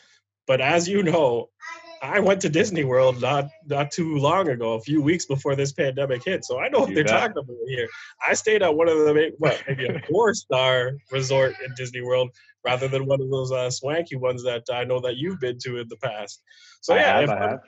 But 0.47 0.61
as 0.61 0.89
you 0.89 1.03
know, 1.03 1.51
I 2.03 2.19
went 2.21 2.41
to 2.43 2.49
Disney 2.49 2.83
World 2.83 3.21
not 3.21 3.49
not 3.67 3.91
too 3.91 4.17
long 4.17 4.49
ago, 4.49 4.73
a 4.73 4.81
few 4.81 5.03
weeks 5.03 5.27
before 5.27 5.55
this 5.55 5.73
pandemic 5.73 6.25
hit. 6.25 6.45
So 6.45 6.59
I 6.59 6.69
know 6.69 6.81
what 6.81 6.89
you 6.89 6.95
they're 6.95 7.05
bet. 7.05 7.21
talking 7.21 7.37
about 7.37 7.57
here. 7.69 7.89
I 8.27 8.33
stayed 8.33 8.63
at 8.63 8.75
one 8.75 8.89
of 8.89 8.99
the 8.99 9.33
what 9.39 9.63
maybe 9.69 9.87
a 9.87 10.01
four 10.11 10.33
star 10.33 10.93
resort 11.13 11.55
in 11.65 11.75
Disney 11.77 12.01
World 12.01 12.31
rather 12.65 12.89
than 12.89 13.07
one 13.07 13.21
of 13.21 13.31
those 13.31 13.53
uh, 13.53 13.71
swanky 13.71 14.17
ones 14.17 14.43
that 14.45 14.65
I 14.73 14.85
know 14.85 15.01
that 15.01 15.17
you've 15.17 15.41
been 15.41 15.59
to 15.65 15.79
in 15.79 15.89
the 15.89 15.97
past. 15.97 16.43
So 16.81 16.95
yeah, 16.95 17.21
have, 17.21 17.61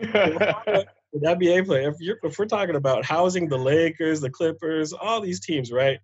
if, 0.00 0.66
I. 0.66 0.84
an 1.12 1.20
NBA 1.20 1.66
player, 1.66 1.88
if, 1.88 1.96
you're, 2.00 2.18
if 2.22 2.38
we're 2.38 2.46
talking 2.46 2.76
about 2.76 3.04
housing 3.04 3.48
the 3.48 3.56
Lakers, 3.56 4.20
the 4.20 4.30
Clippers, 4.30 4.92
all 4.92 5.20
these 5.20 5.40
teams, 5.40 5.72
right? 5.72 5.98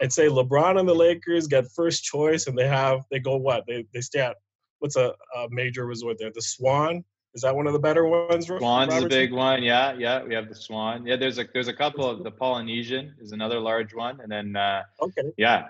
And 0.00 0.12
say 0.12 0.28
LeBron 0.28 0.78
and 0.78 0.88
the 0.88 0.94
Lakers 0.94 1.46
get 1.46 1.70
first 1.74 2.04
choice, 2.04 2.46
and 2.46 2.56
they 2.56 2.66
have 2.66 3.00
they 3.10 3.18
go 3.18 3.36
what 3.36 3.64
they 3.66 3.84
they 3.92 4.00
stay 4.00 4.20
at 4.20 4.36
what's 4.78 4.96
a, 4.96 5.12
a 5.36 5.48
major 5.50 5.86
resort 5.86 6.16
there? 6.18 6.30
The 6.34 6.42
Swan. 6.42 7.04
Is 7.34 7.42
that 7.42 7.54
one 7.54 7.68
of 7.68 7.72
the 7.72 7.78
better 7.78 8.06
ones? 8.06 8.46
Swan's 8.46 8.94
a 8.94 9.06
big 9.06 9.32
one. 9.32 9.62
Yeah, 9.62 9.92
yeah. 9.92 10.24
We 10.24 10.34
have 10.34 10.48
the 10.48 10.54
Swan. 10.54 11.06
Yeah, 11.06 11.16
there's 11.16 11.38
a 11.38 11.46
there's 11.52 11.68
a 11.68 11.72
couple 11.72 12.08
of 12.08 12.24
the 12.24 12.30
Polynesian 12.30 13.14
is 13.20 13.32
another 13.32 13.60
large 13.60 13.94
one, 13.94 14.20
and 14.20 14.32
then 14.32 14.56
uh, 14.56 14.82
okay, 15.00 15.30
yeah. 15.36 15.68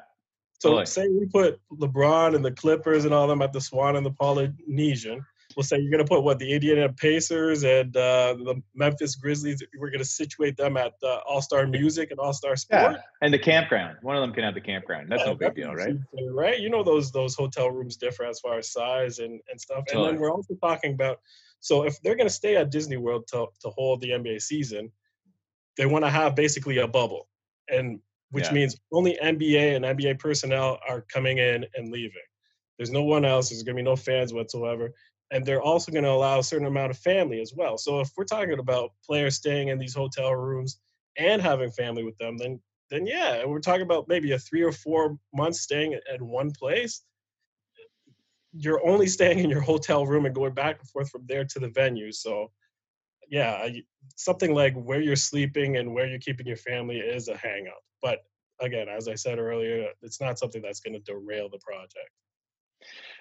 So 0.61 0.71
totally. 0.71 0.87
say 0.87 1.09
we 1.09 1.27
put 1.27 1.61
LeBron 1.73 2.35
and 2.35 2.45
the 2.45 2.53
Clippers 2.53 3.05
and 3.05 3.13
all 3.13 3.27
them 3.27 3.43
at 3.43 3.53
the 3.53 3.61
Swan 3.61 3.97
and 3.97 4.07
the 4.07 4.13
Polynesian 4.13 5.25
we'll 5.57 5.65
say 5.65 5.79
you're 5.79 5.91
going 5.91 6.05
to 6.05 6.09
put 6.09 6.23
what 6.23 6.39
the 6.39 6.53
Indiana 6.53 6.89
Pacers 6.93 7.65
and 7.65 7.97
uh, 7.97 8.35
the 8.35 8.63
Memphis 8.75 9.17
Grizzlies. 9.17 9.63
We're 9.79 9.91
going 9.91 10.01
to 10.01 10.05
situate 10.05 10.57
them 10.57 10.77
at 10.77 10.95
uh, 11.03 11.21
All 11.29 11.43
Star 11.43 11.67
Music 11.67 12.11
and 12.11 12.21
All 12.21 12.33
Star 12.33 12.57
Sport. 12.57 12.93
Yeah. 12.93 13.03
and 13.23 13.33
the 13.33 13.39
campground. 13.39 13.99
One 14.03 14.17
of 14.17 14.23
them 14.23 14.33
can 14.33 14.45
have 14.45 14.55
the 14.55 14.61
campground. 14.61 15.11
That's 15.11 15.23
yeah, 15.23 15.31
no 15.31 15.35
big 15.35 15.55
deal, 15.55 15.75
right? 15.75 15.95
Right. 16.31 16.61
You 16.61 16.71
know 16.71 16.83
those 16.83 17.11
those 17.13 17.35
hotel 17.35 17.71
rooms 17.71 17.97
differ 17.97 18.25
as 18.25 18.41
far 18.41 18.59
as 18.59 18.73
size 18.73 19.19
and 19.19 19.41
and 19.51 19.61
stuff. 19.61 19.85
Totally. 19.87 20.09
And 20.09 20.17
then 20.17 20.21
we're 20.21 20.33
also 20.33 20.55
talking 20.55 20.95
about. 20.95 21.21
So 21.63 21.85
if 21.85 22.01
they're 22.03 22.17
going 22.17 22.29
to 22.29 22.35
stay 22.35 22.57
at 22.57 22.71
Disney 22.71 22.97
World 22.97 23.27
to 23.29 23.47
to 23.61 23.71
hold 23.71 24.01
the 24.01 24.11
NBA 24.11 24.41
season, 24.41 24.91
they 25.77 25.87
want 25.87 26.05
to 26.05 26.11
have 26.11 26.35
basically 26.35 26.79
a 26.79 26.89
bubble, 26.89 27.29
and 27.69 28.01
which 28.31 28.47
yeah. 28.47 28.53
means 28.53 28.77
only 28.93 29.19
NBA 29.23 29.77
and 29.77 29.85
NBA 29.85 30.19
personnel 30.19 30.79
are 30.89 31.03
coming 31.13 31.39
in 31.39 31.67
and 31.75 31.91
leaving. 31.91 32.23
There's 32.79 32.91
no 32.91 33.03
one 33.03 33.27
else. 33.27 33.51
There's 33.51 33.63
going 33.63 33.77
to 33.77 33.83
be 33.83 33.85
no 33.85 33.97
fans 33.97 34.33
whatsoever 34.33 34.91
and 35.31 35.45
they're 35.45 35.63
also 35.63 35.93
going 35.93 36.05
to 36.05 36.11
allow 36.11 36.41
a 36.41 36.45
certain 36.45 36.67
amount 36.67 36.91
of 36.91 36.99
family 36.99 37.41
as 37.41 37.55
well. 37.55 37.79
So 37.79 38.01
if 38.01 38.11
we're 38.17 38.25
talking 38.25 38.59
about 38.59 38.93
players 39.05 39.37
staying 39.37 39.69
in 39.69 39.79
these 39.79 39.95
hotel 39.95 40.35
rooms 40.35 40.81
and 41.17 41.41
having 41.41 41.71
family 41.71 42.05
with 42.05 42.19
them, 42.19 42.37
then 42.37 42.61
then 42.91 43.07
yeah, 43.07 43.45
we're 43.45 43.61
talking 43.61 43.83
about 43.83 44.09
maybe 44.09 44.33
a 44.33 44.39
three 44.39 44.63
or 44.63 44.73
four 44.73 45.17
months 45.33 45.61
staying 45.61 45.95
at 45.95 46.21
one 46.21 46.51
place. 46.51 47.03
You're 48.53 48.85
only 48.85 49.07
staying 49.17 49.39
in 49.39 49.49
your 49.49 49.61
hotel 49.61 50.07
room 50.07 50.27
and 50.27 50.35
going 50.35 50.55
back 50.55 50.81
and 50.81 50.89
forth 50.89 51.09
from 51.09 51.25
there 51.29 51.45
to 51.45 51.59
the 51.61 51.69
venue. 51.69 52.11
So 52.11 52.51
yeah, 53.29 53.69
something 54.17 54.53
like 54.53 54.75
where 54.75 55.01
you're 55.01 55.15
sleeping 55.15 55.77
and 55.77 55.95
where 55.95 56.07
you're 56.07 56.19
keeping 56.19 56.49
your 56.49 56.57
family 56.57 56.99
is 56.99 57.29
a 57.29 57.35
hangup. 57.35 57.79
But 58.03 58.25
again, 58.61 58.89
as 58.89 59.07
I 59.07 59.15
said 59.15 59.39
earlier, 59.39 59.91
it's 60.03 60.21
not 60.21 60.39
something 60.39 60.61
that's 60.61 60.81
going 60.81 60.95
to 60.95 61.01
derail 61.01 61.49
the 61.49 61.59
project. 61.59 62.11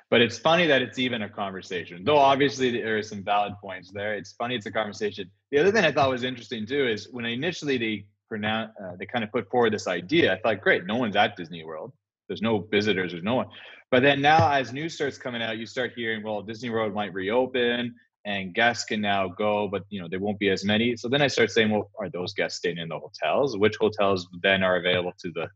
But 0.09 0.21
it's 0.21 0.39
funny 0.39 0.65
that 0.67 0.81
it's 0.81 0.97
even 0.97 1.21
a 1.21 1.29
conversation, 1.29 2.03
though 2.03 2.17
obviously 2.17 2.71
there 2.71 2.97
are 2.97 3.03
some 3.03 3.23
valid 3.23 3.53
points 3.61 3.91
there. 3.91 4.15
It's 4.15 4.33
funny 4.33 4.55
it's 4.55 4.65
a 4.65 4.71
conversation. 4.71 5.29
The 5.51 5.59
other 5.59 5.71
thing 5.71 5.85
I 5.85 5.91
thought 5.91 6.09
was 6.09 6.23
interesting 6.23 6.65
too 6.65 6.87
is 6.87 7.07
when 7.11 7.25
initially 7.25 7.77
they 7.77 8.05
pronounce, 8.27 8.71
uh, 8.83 8.95
they 8.97 9.05
kind 9.05 9.23
of 9.23 9.31
put 9.31 9.49
forward 9.51 9.73
this 9.73 9.87
idea. 9.87 10.33
I 10.33 10.39
thought, 10.39 10.61
great, 10.61 10.85
no 10.85 10.95
one's 10.95 11.15
at 11.15 11.35
Disney 11.37 11.63
World. 11.63 11.93
There's 12.27 12.41
no 12.41 12.67
visitors. 12.71 13.11
There's 13.11 13.23
no 13.23 13.35
one. 13.35 13.47
But 13.91 14.01
then 14.01 14.21
now, 14.21 14.51
as 14.51 14.71
news 14.71 14.93
starts 14.93 15.17
coming 15.17 15.41
out, 15.41 15.57
you 15.57 15.65
start 15.65 15.93
hearing, 15.95 16.23
well, 16.23 16.41
Disney 16.41 16.69
World 16.69 16.93
might 16.93 17.13
reopen 17.13 17.95
and 18.25 18.53
guests 18.53 18.83
can 18.83 19.01
now 19.01 19.27
go, 19.27 19.67
but 19.67 19.83
you 19.89 20.01
know 20.01 20.07
there 20.09 20.19
won't 20.19 20.39
be 20.39 20.49
as 20.49 20.65
many. 20.65 20.95
So 20.95 21.07
then 21.07 21.21
I 21.21 21.27
start 21.27 21.51
saying, 21.51 21.71
well, 21.71 21.89
are 21.99 22.09
those 22.09 22.33
guests 22.33 22.59
staying 22.59 22.77
in 22.77 22.89
the 22.89 22.99
hotels? 22.99 23.57
Which 23.57 23.77
hotels 23.79 24.27
then 24.43 24.63
are 24.63 24.77
available 24.77 25.13
to 25.19 25.31
the 25.31 25.47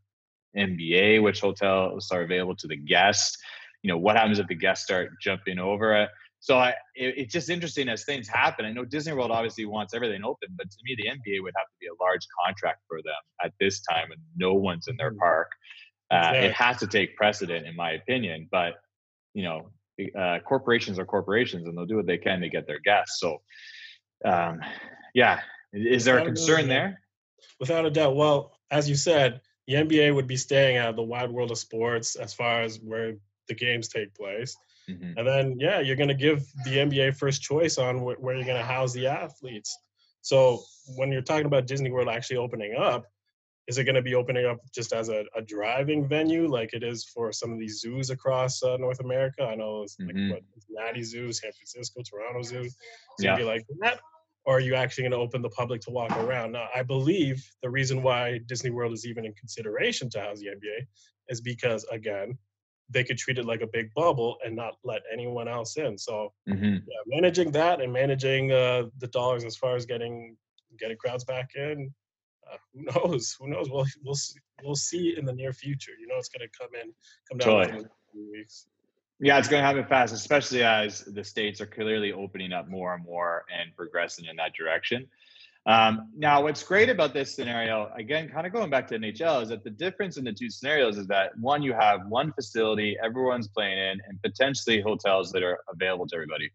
NBA? 0.57 1.22
Which 1.22 1.41
hotels 1.41 2.10
are 2.12 2.22
available 2.22 2.55
to 2.55 2.67
the 2.67 2.77
guests? 2.77 3.38
You 3.83 3.91
know 3.91 3.97
what 3.97 4.15
happens 4.15 4.39
if 4.39 4.47
the 4.47 4.55
guests 4.55 4.85
start 4.85 5.11
jumping 5.21 5.59
over 5.59 5.95
it 5.95 6.09
so 6.43 6.57
I, 6.57 6.71
it, 6.93 7.13
it's 7.15 7.31
just 7.31 7.49
interesting 7.49 7.87
as 7.87 8.03
things 8.03 8.27
happen. 8.27 8.65
I 8.65 8.73
know 8.73 8.83
Disney 8.83 9.13
World 9.13 9.31
obviously 9.31 9.63
wants 9.63 9.93
everything 9.93 10.25
open, 10.25 10.49
but 10.57 10.69
to 10.69 10.77
me, 10.83 10.93
the 10.97 11.05
NBA 11.05 11.41
would 11.41 11.53
have 11.55 11.67
to 11.67 11.77
be 11.79 11.87
a 11.87 12.03
large 12.03 12.27
contract 12.45 12.81
for 12.85 12.97
them 13.01 13.13
at 13.45 13.53
this 13.61 13.79
time, 13.79 14.11
and 14.11 14.19
no 14.35 14.53
one's 14.53 14.89
in 14.89 14.97
their 14.97 15.11
mm-hmm. 15.11 15.19
park. 15.19 15.47
Uh, 16.11 16.33
It 16.35 16.51
has 16.51 16.79
to 16.79 16.87
take 16.87 17.15
precedent, 17.15 17.65
in 17.65 17.77
my 17.77 17.91
opinion. 17.91 18.49
But 18.51 18.73
you 19.33 19.43
know, 19.43 19.69
uh, 20.19 20.39
corporations 20.39 20.99
are 20.99 21.05
corporations, 21.05 21.65
and 21.65 21.77
they'll 21.77 21.85
do 21.85 21.95
what 21.95 22.07
they 22.07 22.17
can 22.17 22.41
to 22.41 22.49
get 22.49 22.67
their 22.67 22.81
guests. 22.81 23.21
So, 23.21 23.41
um, 24.25 24.59
yeah, 25.13 25.39
is 25.71 26.03
there 26.03 26.19
a 26.19 26.25
concern 26.25 26.67
there? 26.67 26.99
Without 27.61 27.85
a 27.85 27.89
doubt. 27.89 28.17
Well, 28.17 28.51
as 28.69 28.89
you 28.89 28.95
said, 28.95 29.39
the 29.67 29.75
NBA 29.75 30.13
would 30.13 30.27
be 30.27 30.35
staying 30.35 30.75
out 30.75 30.89
of 30.89 30.97
the 30.97 31.03
wide 31.03 31.31
world 31.31 31.51
of 31.51 31.57
sports 31.57 32.17
as 32.17 32.33
far 32.33 32.63
as 32.63 32.81
where 32.83 33.13
the 33.47 33.55
games 33.55 33.88
take 33.88 34.13
place. 34.13 34.55
Mm-hmm. 34.89 35.17
And 35.17 35.27
then, 35.27 35.55
yeah, 35.59 35.79
you're 35.79 35.95
going 35.95 36.09
to 36.09 36.15
give 36.15 36.45
the 36.65 36.77
NBA 36.77 37.15
first 37.15 37.41
choice 37.41 37.77
on 37.77 38.00
wh- 38.00 38.21
where 38.21 38.35
you're 38.35 38.45
going 38.45 38.57
to 38.57 38.63
house 38.63 38.93
the 38.93 39.07
athletes. 39.07 39.77
So 40.21 40.62
when 40.95 41.12
you're 41.12 41.21
talking 41.21 41.45
about 41.45 41.67
Disney 41.67 41.91
World 41.91 42.09
actually 42.09 42.38
opening 42.38 42.75
up, 42.75 43.05
is 43.67 43.77
it 43.77 43.85
going 43.85 43.95
to 43.95 44.01
be 44.01 44.15
opening 44.15 44.45
up 44.45 44.59
just 44.73 44.91
as 44.91 45.09
a, 45.09 45.23
a, 45.35 45.41
driving 45.41 46.05
venue 46.05 46.47
like 46.47 46.73
it 46.73 46.83
is 46.83 47.05
for 47.05 47.31
some 47.31 47.53
of 47.53 47.59
these 47.59 47.79
zoos 47.79 48.09
across 48.09 48.62
uh, 48.62 48.75
North 48.77 49.00
America? 49.00 49.43
I 49.43 49.55
know 49.55 49.83
it's 49.83 49.95
mm-hmm. 49.95 50.31
like 50.31 50.43
what 50.43 50.43
Natty 50.69 51.03
Zoo, 51.03 51.31
San 51.31 51.51
Francisco, 51.53 52.01
Toronto 52.01 52.41
Zoo. 52.41 52.62
It's 52.62 52.75
yeah. 53.19 53.38
be 53.38 53.43
like 53.43 53.65
that. 53.79 54.00
Or 54.45 54.57
are 54.57 54.59
you 54.59 54.75
actually 54.75 55.03
going 55.03 55.13
to 55.13 55.17
open 55.17 55.41
the 55.41 55.50
public 55.50 55.79
to 55.81 55.91
walk 55.91 56.12
around? 56.17 56.51
Now, 56.51 56.67
I 56.75 56.83
believe 56.83 57.41
the 57.62 57.69
reason 57.69 58.03
why 58.03 58.39
Disney 58.47 58.71
World 58.71 58.91
is 58.91 59.05
even 59.05 59.25
in 59.25 59.33
consideration 59.35 60.09
to 60.09 60.19
house 60.19 60.39
the 60.39 60.47
NBA 60.47 60.85
is 61.29 61.39
because, 61.39 61.85
again, 61.85 62.38
they 62.89 63.03
could 63.03 63.17
treat 63.17 63.37
it 63.37 63.45
like 63.45 63.61
a 63.61 63.67
big 63.67 63.93
bubble 63.93 64.37
and 64.45 64.55
not 64.55 64.75
let 64.83 65.01
anyone 65.11 65.47
else 65.47 65.77
in. 65.77 65.97
So 65.97 66.33
mm-hmm. 66.49 66.73
yeah, 66.73 67.01
managing 67.05 67.51
that 67.51 67.81
and 67.81 67.91
managing 67.91 68.51
uh, 68.51 68.83
the 68.99 69.07
dollars 69.07 69.45
as 69.45 69.55
far 69.55 69.75
as 69.75 69.85
getting 69.85 70.37
getting 70.79 70.97
crowds 70.97 71.23
back 71.23 71.51
in, 71.55 71.93
uh, 72.51 72.57
who 72.73 72.83
knows? 73.05 73.35
Who 73.39 73.47
knows? 73.47 73.69
We'll 73.69 73.85
we'll 74.03 74.15
see, 74.15 74.39
we'll 74.63 74.75
see 74.75 75.15
in 75.17 75.25
the 75.25 75.33
near 75.33 75.53
future. 75.53 75.93
You 75.99 76.07
know, 76.07 76.15
it's 76.17 76.29
going 76.29 76.47
to 76.47 76.57
come 76.57 76.73
in, 76.81 76.93
come 77.29 77.37
down 77.37 77.47
totally. 77.47 77.79
in 77.79 77.85
a 77.85 77.89
few 78.11 78.31
weeks. 78.31 78.67
Yeah, 79.19 79.37
it's 79.37 79.47
going 79.47 79.61
to 79.61 79.65
happen 79.65 79.85
fast, 79.85 80.13
especially 80.13 80.63
as 80.63 81.01
the 81.01 81.23
states 81.23 81.61
are 81.61 81.65
clearly 81.65 82.11
opening 82.11 82.51
up 82.51 82.67
more 82.67 82.93
and 82.93 83.05
more 83.05 83.45
and 83.57 83.73
progressing 83.75 84.25
in 84.25 84.35
that 84.37 84.53
direction. 84.53 85.07
Um, 85.65 86.10
now, 86.15 86.43
what's 86.43 86.62
great 86.62 86.89
about 86.89 87.13
this 87.13 87.34
scenario, 87.34 87.89
again, 87.96 88.27
kind 88.27 88.46
of 88.46 88.51
going 88.51 88.70
back 88.70 88.86
to 88.88 89.00
NHL, 89.00 89.43
is 89.43 89.50
that 89.50 89.63
the 89.63 89.70
difference 89.70 90.17
in 90.17 90.25
the 90.25 90.34
two 90.34 90.50
scenarios 90.50 90.98
is 90.98 91.08
that 91.08 91.38
one, 91.38 91.63
you 91.63 91.74
have 91.74 92.05
one 92.08 92.34
facility 92.34 92.98
everyone's 93.01 93.48
playing 93.48 93.77
in, 93.77 94.01
and 94.08 94.22
potentially 94.22 94.82
hotels 94.82 95.32
that 95.32 95.41
are 95.41 95.60
available 95.70 96.05
to 96.08 96.15
everybody. 96.15 96.50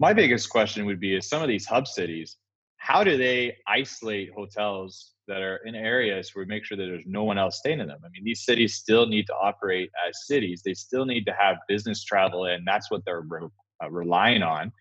My 0.00 0.14
biggest 0.14 0.48
question 0.48 0.86
would 0.86 0.98
be: 0.98 1.14
Is 1.14 1.28
some 1.28 1.42
of 1.42 1.48
these 1.48 1.66
hub 1.66 1.86
cities, 1.86 2.38
how 2.78 3.04
do 3.04 3.18
they 3.18 3.58
isolate 3.68 4.32
hotels 4.34 5.12
that 5.28 5.42
are 5.42 5.58
in 5.66 5.74
areas 5.74 6.34
where 6.34 6.44
we 6.44 6.48
make 6.48 6.64
sure 6.64 6.76
that 6.76 6.86
there's 6.86 7.06
no 7.06 7.24
one 7.24 7.36
else 7.36 7.58
staying 7.58 7.80
in 7.80 7.86
them? 7.86 8.00
I 8.02 8.08
mean, 8.08 8.24
these 8.24 8.46
cities 8.46 8.74
still 8.76 9.06
need 9.06 9.26
to 9.26 9.34
operate 9.34 9.90
as 10.08 10.26
cities. 10.26 10.62
They 10.64 10.74
still 10.74 11.04
need 11.04 11.26
to 11.26 11.34
have 11.38 11.58
business 11.68 12.02
travel 12.02 12.46
and 12.46 12.66
That's 12.66 12.90
what 12.90 13.04
they're 13.04 13.20
re- 13.20 13.48
uh, 13.84 13.90
relying 13.90 14.42
on. 14.42 14.72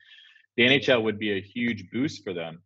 The 0.56 0.64
NHL 0.64 1.04
would 1.04 1.20
be 1.20 1.34
a 1.38 1.42
huge 1.42 1.92
boost 1.92 2.24
for 2.24 2.34
them 2.34 2.62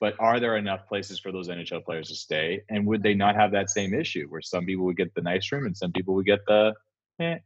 but 0.00 0.14
are 0.18 0.38
there 0.38 0.56
enough 0.56 0.86
places 0.86 1.18
for 1.18 1.32
those 1.32 1.48
NHL 1.48 1.84
players 1.84 2.08
to 2.08 2.14
stay? 2.14 2.62
And 2.68 2.86
would 2.86 3.02
they 3.02 3.14
not 3.14 3.34
have 3.34 3.52
that 3.52 3.70
same 3.70 3.94
issue 3.94 4.26
where 4.28 4.40
some 4.40 4.64
people 4.64 4.84
would 4.84 4.96
get 4.96 5.14
the 5.14 5.22
nice 5.22 5.50
room 5.50 5.66
and 5.66 5.76
some 5.76 5.92
people 5.92 6.14
would 6.14 6.26
get 6.26 6.40
the 6.46 6.74
eh? 7.20 7.38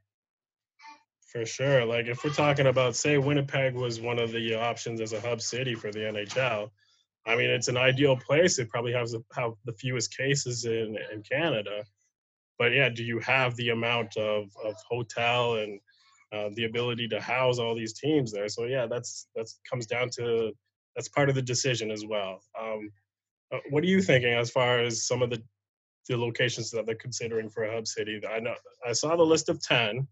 For 1.33 1.47
sure. 1.47 1.87
Like 1.87 2.07
if 2.07 2.23
we're 2.25 2.31
talking 2.31 2.67
about, 2.67 2.95
say, 2.95 3.17
Winnipeg 3.17 3.75
was 3.75 4.01
one 4.01 4.19
of 4.19 4.33
the 4.33 4.55
options 4.55 5.01
as 5.01 5.15
a 5.15 5.21
hub 5.21 5.41
city 5.41 5.75
for 5.75 5.91
the 5.91 6.01
NHL. 6.01 6.69
I 7.25 7.37
mean, 7.37 7.49
it's 7.49 7.69
an 7.69 7.79
ideal 7.79 8.17
place. 8.17 8.59
It 8.59 8.69
probably 8.69 8.93
has 8.93 9.17
have 9.35 9.53
the 9.65 9.73
fewest 9.73 10.17
cases 10.17 10.67
in 10.67 10.99
in 11.13 11.23
Canada. 11.23 11.85
But 12.59 12.73
yeah, 12.73 12.91
do 12.91 13.03
you 13.03 13.19
have 13.21 13.57
the 13.57 13.71
amount 13.71 14.17
of 14.17 14.51
of 14.63 14.75
hotel 14.89 15.55
and 15.55 15.81
uh, 16.33 16.51
the 16.55 16.65
ability 16.65 17.09
to 17.09 17.21
house 17.21 17.59
all 17.59 17.75
these 17.75 17.95
teams 17.95 18.33
there? 18.33 18.49
So 18.49 18.65
yeah, 18.65 18.87
that's 18.87 19.29
that's 19.35 19.59
comes 19.69 19.87
down 19.87 20.11
to 20.17 20.53
that's 20.97 21.09
part 21.09 21.29
of 21.29 21.35
the 21.35 21.43
decision 21.43 21.91
as 21.91 22.05
well. 22.07 22.41
Um, 22.61 22.91
uh, 23.53 23.59
what 23.71 23.83
are 23.83 23.89
you 23.89 24.01
thinking 24.01 24.33
as 24.33 24.51
far 24.51 24.81
as 24.81 25.07
some 25.07 25.23
of 25.23 25.31
the 25.31 25.43
the 26.09 26.17
locations 26.17 26.71
that 26.73 26.85
they're 26.85 26.97
considering 26.97 27.49
for 27.49 27.65
a 27.65 27.73
hub 27.73 27.87
city? 27.87 28.21
I 28.29 28.41
know 28.41 28.55
I 28.87 28.93
saw 28.93 29.17
the 29.17 29.23
list 29.23 29.49
of 29.49 29.63
ten. 29.63 30.07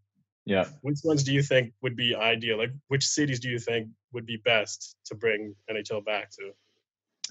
Yeah. 0.47 0.67
Which 0.81 0.99
ones 1.05 1.23
do 1.23 1.33
you 1.33 1.43
think 1.43 1.73
would 1.83 1.97
be 1.97 2.15
ideal? 2.15 2.59
Like, 2.59 2.73
which 2.89 3.07
cities 3.07 3.41
do 3.41 3.49
you 3.49 3.59
think 3.59 3.89
would 4.13 4.27
be 4.27 4.39
best 4.39 4.97
to 5.07 5.15
bring 5.15 5.55
NHL 5.71 6.05
back 6.05 6.31
to? 6.33 6.53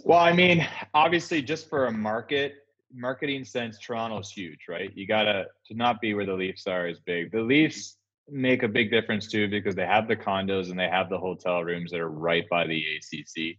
Well, 0.04 0.20
I 0.20 0.32
mean, 0.32 0.66
obviously, 0.94 1.42
just 1.42 1.70
for 1.70 1.88
a 1.88 1.92
market 1.92 2.56
marketing 2.94 3.44
sense, 3.46 3.78
Toronto's 3.78 4.32
huge, 4.32 4.66
right? 4.68 4.92
You 4.96 5.08
gotta 5.08 5.46
to 5.68 5.74
not 5.74 6.02
be 6.02 6.14
where 6.14 6.26
the 6.26 6.34
Leafs 6.34 6.68
are 6.68 6.88
is 6.88 7.00
big. 7.00 7.32
The 7.32 7.42
Leafs 7.42 7.98
make 8.32 8.64
a 8.64 8.68
big 8.68 8.92
difference 8.92 9.28
too 9.28 9.48
because 9.48 9.76
they 9.76 9.86
have 9.86 10.08
the 10.08 10.16
condos 10.16 10.70
and 10.70 10.80
they 10.80 10.88
have 10.88 11.10
the 11.10 11.18
hotel 11.18 11.64
rooms 11.64 11.92
that 11.92 12.00
are 12.00 12.10
right 12.10 12.48
by 12.50 12.68
the 12.68 12.84
ACC. 12.98 13.58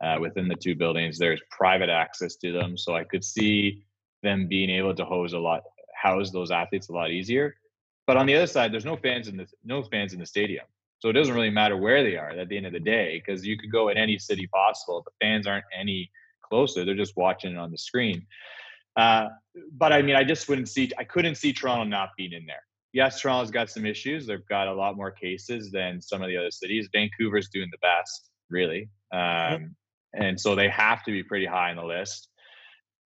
Uh, 0.00 0.16
within 0.20 0.46
the 0.46 0.54
two 0.54 0.76
buildings, 0.76 1.18
there's 1.18 1.40
private 1.50 1.88
access 1.88 2.36
to 2.36 2.52
them, 2.52 2.78
so 2.78 2.94
I 2.94 3.02
could 3.02 3.24
see 3.24 3.82
them 4.22 4.46
being 4.46 4.70
able 4.70 4.94
to 4.94 5.04
house 5.04 5.32
a 5.32 5.38
lot, 5.38 5.62
house 6.00 6.30
those 6.30 6.52
athletes 6.52 6.88
a 6.88 6.92
lot 6.92 7.10
easier. 7.10 7.56
But 8.06 8.16
on 8.16 8.26
the 8.26 8.36
other 8.36 8.46
side, 8.46 8.72
there's 8.72 8.84
no 8.84 8.96
fans 8.96 9.26
in 9.26 9.36
the 9.36 9.46
no 9.64 9.82
fans 9.82 10.12
in 10.12 10.20
the 10.20 10.26
stadium. 10.26 10.64
So 11.00 11.08
it 11.08 11.14
doesn't 11.14 11.34
really 11.34 11.50
matter 11.50 11.76
where 11.76 12.02
they 12.02 12.16
are 12.16 12.30
at 12.30 12.48
the 12.48 12.56
end 12.56 12.66
of 12.66 12.72
the 12.72 12.80
day 12.80 13.22
because 13.24 13.46
you 13.46 13.58
could 13.58 13.72
go 13.72 13.88
in 13.88 13.96
any 13.96 14.18
city 14.18 14.46
possible. 14.46 15.02
The 15.04 15.26
fans 15.26 15.46
aren't 15.46 15.64
any 15.76 16.10
closer; 16.42 16.84
they're 16.84 16.94
just 16.94 17.16
watching 17.16 17.52
it 17.52 17.58
on 17.58 17.72
the 17.72 17.78
screen. 17.78 18.24
Uh, 18.96 19.28
but 19.72 19.92
I 19.92 20.02
mean, 20.02 20.16
I 20.16 20.24
just 20.24 20.48
wouldn't 20.48 20.68
see. 20.68 20.90
I 20.96 21.04
couldn't 21.04 21.36
see 21.36 21.52
Toronto 21.52 21.84
not 21.84 22.10
being 22.16 22.32
in 22.32 22.46
there. 22.46 22.62
Yes, 22.92 23.20
Toronto's 23.20 23.50
got 23.50 23.70
some 23.70 23.84
issues. 23.84 24.26
They've 24.26 24.46
got 24.48 24.68
a 24.68 24.74
lot 24.74 24.96
more 24.96 25.10
cases 25.10 25.70
than 25.70 26.00
some 26.00 26.22
of 26.22 26.28
the 26.28 26.36
other 26.36 26.50
cities. 26.50 26.88
Vancouver's 26.92 27.48
doing 27.52 27.68
the 27.70 27.78
best, 27.78 28.30
really, 28.50 28.88
um, 29.12 29.74
and 30.14 30.40
so 30.40 30.54
they 30.54 30.68
have 30.68 31.04
to 31.04 31.10
be 31.10 31.22
pretty 31.22 31.46
high 31.46 31.70
on 31.70 31.76
the 31.76 31.84
list 31.84 32.28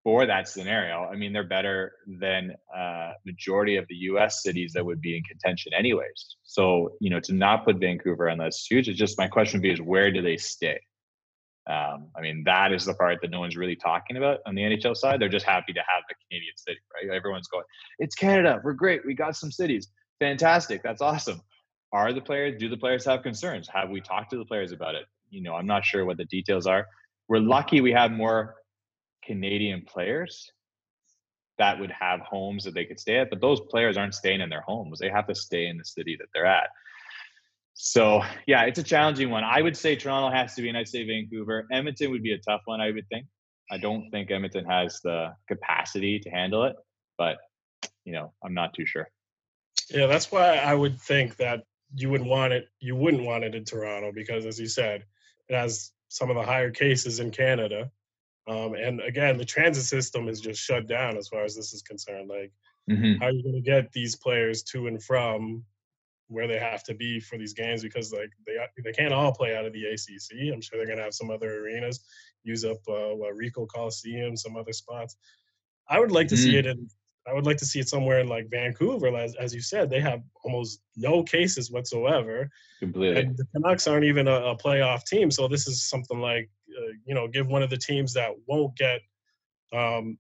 for 0.08 0.24
that 0.24 0.48
scenario, 0.48 1.04
I 1.04 1.16
mean, 1.16 1.34
they're 1.34 1.44
better 1.44 1.92
than 2.06 2.54
uh, 2.74 3.12
majority 3.26 3.76
of 3.76 3.84
the 3.88 3.94
U.S. 3.96 4.42
cities 4.42 4.72
that 4.74 4.82
would 4.82 5.02
be 5.02 5.16
in 5.16 5.22
contention, 5.24 5.74
anyways. 5.74 6.36
So, 6.44 6.92
you 6.98 7.10
know, 7.10 7.20
to 7.20 7.34
not 7.34 7.66
put 7.66 7.76
Vancouver 7.76 8.30
on 8.30 8.38
that's 8.38 8.66
huge. 8.66 8.88
It's 8.88 8.98
just 8.98 9.18
my 9.18 9.28
question 9.28 9.58
would 9.58 9.64
be: 9.64 9.70
is 9.70 9.82
where 9.82 10.10
do 10.10 10.22
they 10.22 10.38
stay? 10.38 10.80
Um, 11.68 12.08
I 12.16 12.22
mean, 12.22 12.42
that 12.44 12.72
is 12.72 12.86
the 12.86 12.94
part 12.94 13.18
that 13.20 13.30
no 13.30 13.40
one's 13.40 13.56
really 13.56 13.76
talking 13.76 14.16
about 14.16 14.38
on 14.46 14.54
the 14.54 14.62
NHL 14.62 14.96
side. 14.96 15.20
They're 15.20 15.28
just 15.28 15.44
happy 15.44 15.72
to 15.74 15.80
have 15.80 16.02
the 16.08 16.14
Canadian 16.26 16.56
city, 16.56 16.78
right? 16.94 17.14
Everyone's 17.14 17.48
going, 17.48 17.64
"It's 17.98 18.14
Canada. 18.14 18.60
We're 18.64 18.72
great. 18.72 19.04
We 19.04 19.14
got 19.14 19.36
some 19.36 19.50
cities. 19.50 19.88
Fantastic. 20.18 20.82
That's 20.82 21.02
awesome." 21.02 21.42
Are 21.92 22.12
the 22.12 22.20
players? 22.20 22.58
Do 22.58 22.68
the 22.68 22.76
players 22.76 23.04
have 23.06 23.22
concerns? 23.22 23.68
Have 23.68 23.90
we 23.90 24.00
talked 24.00 24.30
to 24.30 24.36
the 24.36 24.44
players 24.44 24.72
about 24.72 24.94
it? 24.94 25.06
You 25.30 25.42
know, 25.42 25.54
I'm 25.54 25.66
not 25.66 25.84
sure 25.84 26.04
what 26.04 26.16
the 26.16 26.26
details 26.26 26.66
are. 26.66 26.86
We're 27.28 27.40
lucky 27.40 27.80
we 27.80 27.92
have 27.92 28.12
more 28.12 28.56
Canadian 29.24 29.82
players 29.82 30.50
that 31.58 31.78
would 31.78 31.90
have 31.90 32.20
homes 32.20 32.64
that 32.64 32.72
they 32.72 32.84
could 32.84 33.00
stay 33.00 33.18
at, 33.18 33.30
but 33.30 33.40
those 33.40 33.60
players 33.60 33.96
aren't 33.96 34.14
staying 34.14 34.40
in 34.40 34.48
their 34.48 34.60
homes. 34.62 34.98
They 34.98 35.10
have 35.10 35.26
to 35.26 35.34
stay 35.34 35.66
in 35.66 35.76
the 35.76 35.84
city 35.84 36.16
that 36.18 36.28
they're 36.32 36.46
at. 36.46 36.70
So 37.88 38.22
yeah, 38.46 38.64
it's 38.64 38.78
a 38.78 38.82
challenging 38.82 39.30
one. 39.30 39.44
I 39.44 39.62
would 39.62 39.74
say 39.74 39.96
Toronto 39.96 40.30
has 40.36 40.54
to 40.56 40.62
be, 40.62 40.68
and 40.68 40.76
I'd 40.76 40.88
say 40.88 41.06
Vancouver. 41.06 41.66
Edmonton 41.72 42.10
would 42.10 42.22
be 42.22 42.32
a 42.32 42.38
tough 42.38 42.60
one, 42.66 42.82
I 42.82 42.90
would 42.90 43.08
think. 43.08 43.26
I 43.70 43.78
don't 43.78 44.10
think 44.10 44.30
Edmonton 44.30 44.66
has 44.66 45.00
the 45.02 45.32
capacity 45.48 46.18
to 46.18 46.28
handle 46.28 46.64
it, 46.64 46.76
but 47.16 47.38
you 48.04 48.12
know, 48.12 48.34
I'm 48.44 48.52
not 48.52 48.74
too 48.74 48.84
sure. 48.84 49.08
Yeah, 49.88 50.06
that's 50.06 50.30
why 50.30 50.56
I 50.56 50.74
would 50.74 51.00
think 51.00 51.36
that 51.36 51.62
you 51.94 52.10
wouldn't 52.10 52.28
want 52.28 52.52
it. 52.52 52.66
You 52.78 52.94
wouldn't 52.94 53.24
want 53.24 53.44
it 53.44 53.54
in 53.54 53.64
Toronto 53.64 54.12
because, 54.14 54.44
as 54.44 54.60
you 54.60 54.68
said, 54.68 55.04
it 55.48 55.56
has 55.56 55.90
some 56.08 56.28
of 56.28 56.36
the 56.36 56.42
higher 56.42 56.70
cases 56.70 57.20
in 57.20 57.30
Canada. 57.30 57.90
Um, 58.46 58.74
and 58.74 59.00
again, 59.00 59.38
the 59.38 59.46
transit 59.46 59.84
system 59.84 60.28
is 60.28 60.42
just 60.42 60.60
shut 60.60 60.88
down 60.88 61.16
as 61.16 61.28
far 61.28 61.42
as 61.42 61.56
this 61.56 61.72
is 61.72 61.80
concerned. 61.80 62.28
Like, 62.28 62.52
mm-hmm. 62.90 63.18
how 63.18 63.28
are 63.28 63.30
you 63.30 63.42
going 63.42 63.54
to 63.54 63.62
get 63.62 63.92
these 63.92 64.14
players 64.14 64.62
to 64.64 64.88
and 64.88 65.02
from 65.02 65.64
where 66.28 66.46
they 66.46 66.58
have 66.58 66.82
to 66.84 66.94
be 66.94 67.20
for 67.20 67.36
these 67.38 67.54
games? 67.54 67.82
Because 67.82 68.12
like 68.12 68.30
they 68.46 68.56
they 68.82 68.92
can't 68.92 69.12
all 69.12 69.32
play 69.32 69.56
out 69.56 69.64
of 69.64 69.72
the 69.72 69.84
ACC. 69.84 70.52
I'm 70.52 70.60
sure 70.60 70.78
they're 70.78 70.86
going 70.86 70.98
to 70.98 71.04
have 71.04 71.14
some 71.14 71.30
other 71.30 71.64
arenas 71.64 72.00
use 72.44 72.64
up 72.64 72.78
uh, 72.88 73.14
what 73.14 73.34
Ricoh 73.34 73.68
Coliseum, 73.68 74.36
some 74.36 74.56
other 74.56 74.72
spots. 74.72 75.16
I 75.88 75.98
would 76.00 76.12
like 76.12 76.28
to 76.28 76.34
mm-hmm. 76.34 76.44
see 76.44 76.56
it 76.56 76.66
in. 76.66 76.88
I 77.26 77.34
would 77.34 77.44
like 77.44 77.58
to 77.58 77.66
see 77.66 77.80
it 77.80 77.88
somewhere 77.88 78.20
in 78.20 78.28
like 78.28 78.48
Vancouver, 78.50 79.14
as, 79.14 79.34
as 79.34 79.54
you 79.54 79.60
said. 79.60 79.90
They 79.90 80.00
have 80.00 80.22
almost 80.44 80.80
no 80.96 81.22
cases 81.22 81.70
whatsoever. 81.70 82.48
Completely. 82.78 83.20
And 83.20 83.36
the 83.36 83.44
Canucks 83.54 83.86
aren't 83.86 84.06
even 84.06 84.28
a, 84.28 84.32
a 84.32 84.56
playoff 84.56 85.04
team, 85.04 85.30
so 85.30 85.46
this 85.46 85.66
is 85.66 85.88
something 85.88 86.20
like 86.20 86.48
uh, 86.70 86.92
you 87.04 87.14
know 87.14 87.28
give 87.28 87.48
one 87.48 87.62
of 87.62 87.70
the 87.70 87.76
teams 87.76 88.14
that 88.14 88.30
won't 88.46 88.76
get 88.76 89.00
um, 89.72 90.18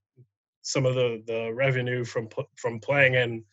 some 0.62 0.84
of 0.84 0.94
the 0.94 1.22
the 1.26 1.52
revenue 1.54 2.04
from 2.04 2.28
from 2.56 2.78
playing 2.80 3.14
in 3.14 3.44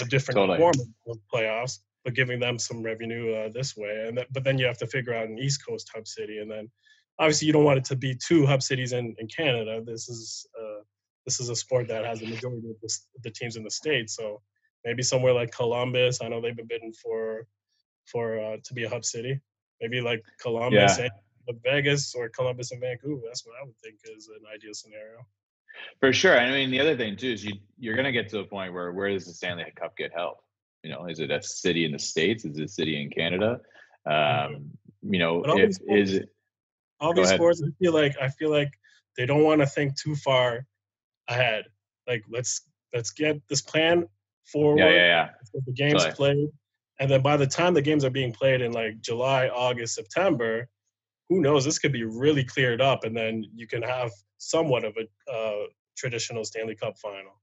a 0.00 0.04
different 0.06 0.36
totally. 0.36 0.58
form 0.58 0.74
of 1.08 1.18
playoffs, 1.32 1.78
but 2.04 2.14
giving 2.14 2.38
them 2.38 2.58
some 2.58 2.82
revenue 2.82 3.34
uh, 3.34 3.48
this 3.52 3.76
way. 3.76 4.04
And 4.06 4.18
that, 4.18 4.32
but 4.32 4.44
then 4.44 4.58
you 4.58 4.66
have 4.66 4.78
to 4.78 4.86
figure 4.86 5.14
out 5.14 5.28
an 5.28 5.38
East 5.38 5.64
Coast 5.66 5.90
hub 5.94 6.06
city, 6.06 6.38
and 6.38 6.50
then 6.50 6.70
obviously 7.18 7.46
you 7.46 7.52
don't 7.52 7.64
want 7.64 7.78
it 7.78 7.84
to 7.86 7.96
be 7.96 8.14
two 8.14 8.46
hub 8.46 8.62
cities 8.62 8.92
in, 8.92 9.14
in 9.18 9.26
Canada. 9.28 9.82
This 9.84 10.08
is 10.08 10.46
uh, 10.60 10.82
this 11.26 11.40
is 11.40 11.48
a 11.48 11.56
sport 11.56 11.88
that 11.88 12.04
has 12.04 12.22
a 12.22 12.26
majority 12.26 12.68
of 12.70 12.80
the, 12.80 12.98
the 13.22 13.30
teams 13.30 13.56
in 13.56 13.64
the 13.64 13.70
state, 13.70 14.10
so 14.10 14.42
maybe 14.84 15.02
somewhere 15.02 15.32
like 15.32 15.50
Columbus. 15.50 16.20
I 16.22 16.28
know 16.28 16.40
they've 16.40 16.56
been 16.56 16.66
bidding 16.66 16.92
for 16.92 17.46
for 18.06 18.38
uh, 18.38 18.56
to 18.62 18.74
be 18.74 18.84
a 18.84 18.88
hub 18.88 19.04
city. 19.04 19.40
Maybe 19.80 20.00
like 20.00 20.22
Columbus 20.40 20.98
yeah. 20.98 21.08
Vegas 21.64 22.14
or 22.14 22.28
Columbus 22.28 22.72
and 22.72 22.80
Vancouver. 22.80 23.22
That's 23.26 23.44
what 23.46 23.56
I 23.60 23.64
would 23.64 23.76
think 23.82 23.96
is 24.16 24.28
an 24.28 24.42
ideal 24.54 24.72
scenario. 24.72 25.18
For 26.00 26.12
sure. 26.12 26.38
I 26.38 26.50
mean, 26.50 26.70
the 26.70 26.80
other 26.80 26.96
thing 26.96 27.16
too 27.16 27.32
is 27.32 27.44
you 27.44 27.54
you're 27.78 27.96
going 27.96 28.04
to 28.04 28.12
get 28.12 28.28
to 28.30 28.40
a 28.40 28.44
point 28.44 28.72
where 28.72 28.92
where 28.92 29.10
does 29.10 29.26
the 29.26 29.32
Stanley 29.32 29.64
Cup 29.76 29.96
get 29.96 30.12
held? 30.14 30.36
You 30.84 30.90
know, 30.90 31.06
is 31.06 31.18
it 31.18 31.30
a 31.30 31.42
city 31.42 31.86
in 31.86 31.92
the 31.92 31.98
states? 31.98 32.44
Is 32.44 32.58
it 32.58 32.64
a 32.64 32.68
city 32.68 33.00
in 33.00 33.08
Canada? 33.10 33.60
Mm-hmm. 34.06 34.54
Um, 34.54 34.70
you 35.02 35.18
know, 35.18 35.42
if, 35.46 35.74
sports, 35.74 36.10
is 36.10 36.14
it? 36.16 36.28
All 37.00 37.14
these 37.14 37.30
sports, 37.30 37.62
I 37.64 37.70
feel 37.82 37.94
like 37.94 38.14
I 38.20 38.28
feel 38.28 38.50
like 38.50 38.70
they 39.16 39.26
don't 39.26 39.42
want 39.42 39.60
to 39.62 39.66
think 39.66 39.98
too 39.98 40.14
far 40.14 40.66
ahead. 41.28 41.64
Like 42.06 42.22
let's 42.30 42.68
let's 42.92 43.10
get 43.10 43.40
this 43.48 43.62
plan 43.62 44.06
forward. 44.44 44.78
Yeah, 44.78 44.90
yeah, 44.90 45.06
yeah. 45.06 45.28
The 45.66 45.72
games 45.72 46.02
Sorry. 46.02 46.14
played, 46.14 46.48
and 47.00 47.10
then 47.10 47.22
by 47.22 47.38
the 47.38 47.46
time 47.46 47.72
the 47.72 47.82
games 47.82 48.04
are 48.04 48.10
being 48.10 48.32
played 48.32 48.60
in 48.60 48.72
like 48.72 49.00
July, 49.00 49.48
August, 49.48 49.94
September, 49.94 50.68
who 51.30 51.40
knows? 51.40 51.64
This 51.64 51.78
could 51.78 51.92
be 51.92 52.04
really 52.04 52.44
cleared 52.44 52.82
up, 52.82 53.04
and 53.04 53.16
then 53.16 53.44
you 53.54 53.66
can 53.66 53.82
have 53.82 54.10
somewhat 54.36 54.84
of 54.84 54.94
a 54.98 55.32
uh, 55.32 55.66
traditional 55.96 56.44
Stanley 56.44 56.76
Cup 56.76 56.98
final. 56.98 57.40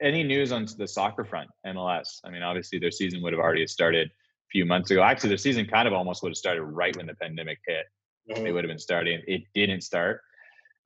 Any 0.00 0.22
news 0.22 0.52
on 0.52 0.66
the 0.76 0.86
soccer 0.86 1.24
front, 1.24 1.50
MLS? 1.66 2.20
I 2.24 2.30
mean, 2.30 2.42
obviously 2.42 2.78
their 2.78 2.90
season 2.90 3.22
would 3.22 3.32
have 3.32 3.40
already 3.40 3.66
started 3.66 4.08
a 4.08 4.48
few 4.50 4.64
months 4.64 4.90
ago. 4.90 5.02
Actually, 5.02 5.30
their 5.30 5.38
season 5.38 5.66
kind 5.66 5.88
of 5.88 5.94
almost 5.94 6.22
would 6.22 6.30
have 6.30 6.36
started 6.36 6.62
right 6.62 6.96
when 6.96 7.06
the 7.06 7.14
pandemic 7.14 7.58
hit. 7.66 7.86
Mm-hmm. 8.30 8.44
They 8.44 8.52
would 8.52 8.64
have 8.64 8.68
been 8.68 8.78
starting. 8.78 9.20
It 9.26 9.42
didn't 9.54 9.82
start. 9.82 10.20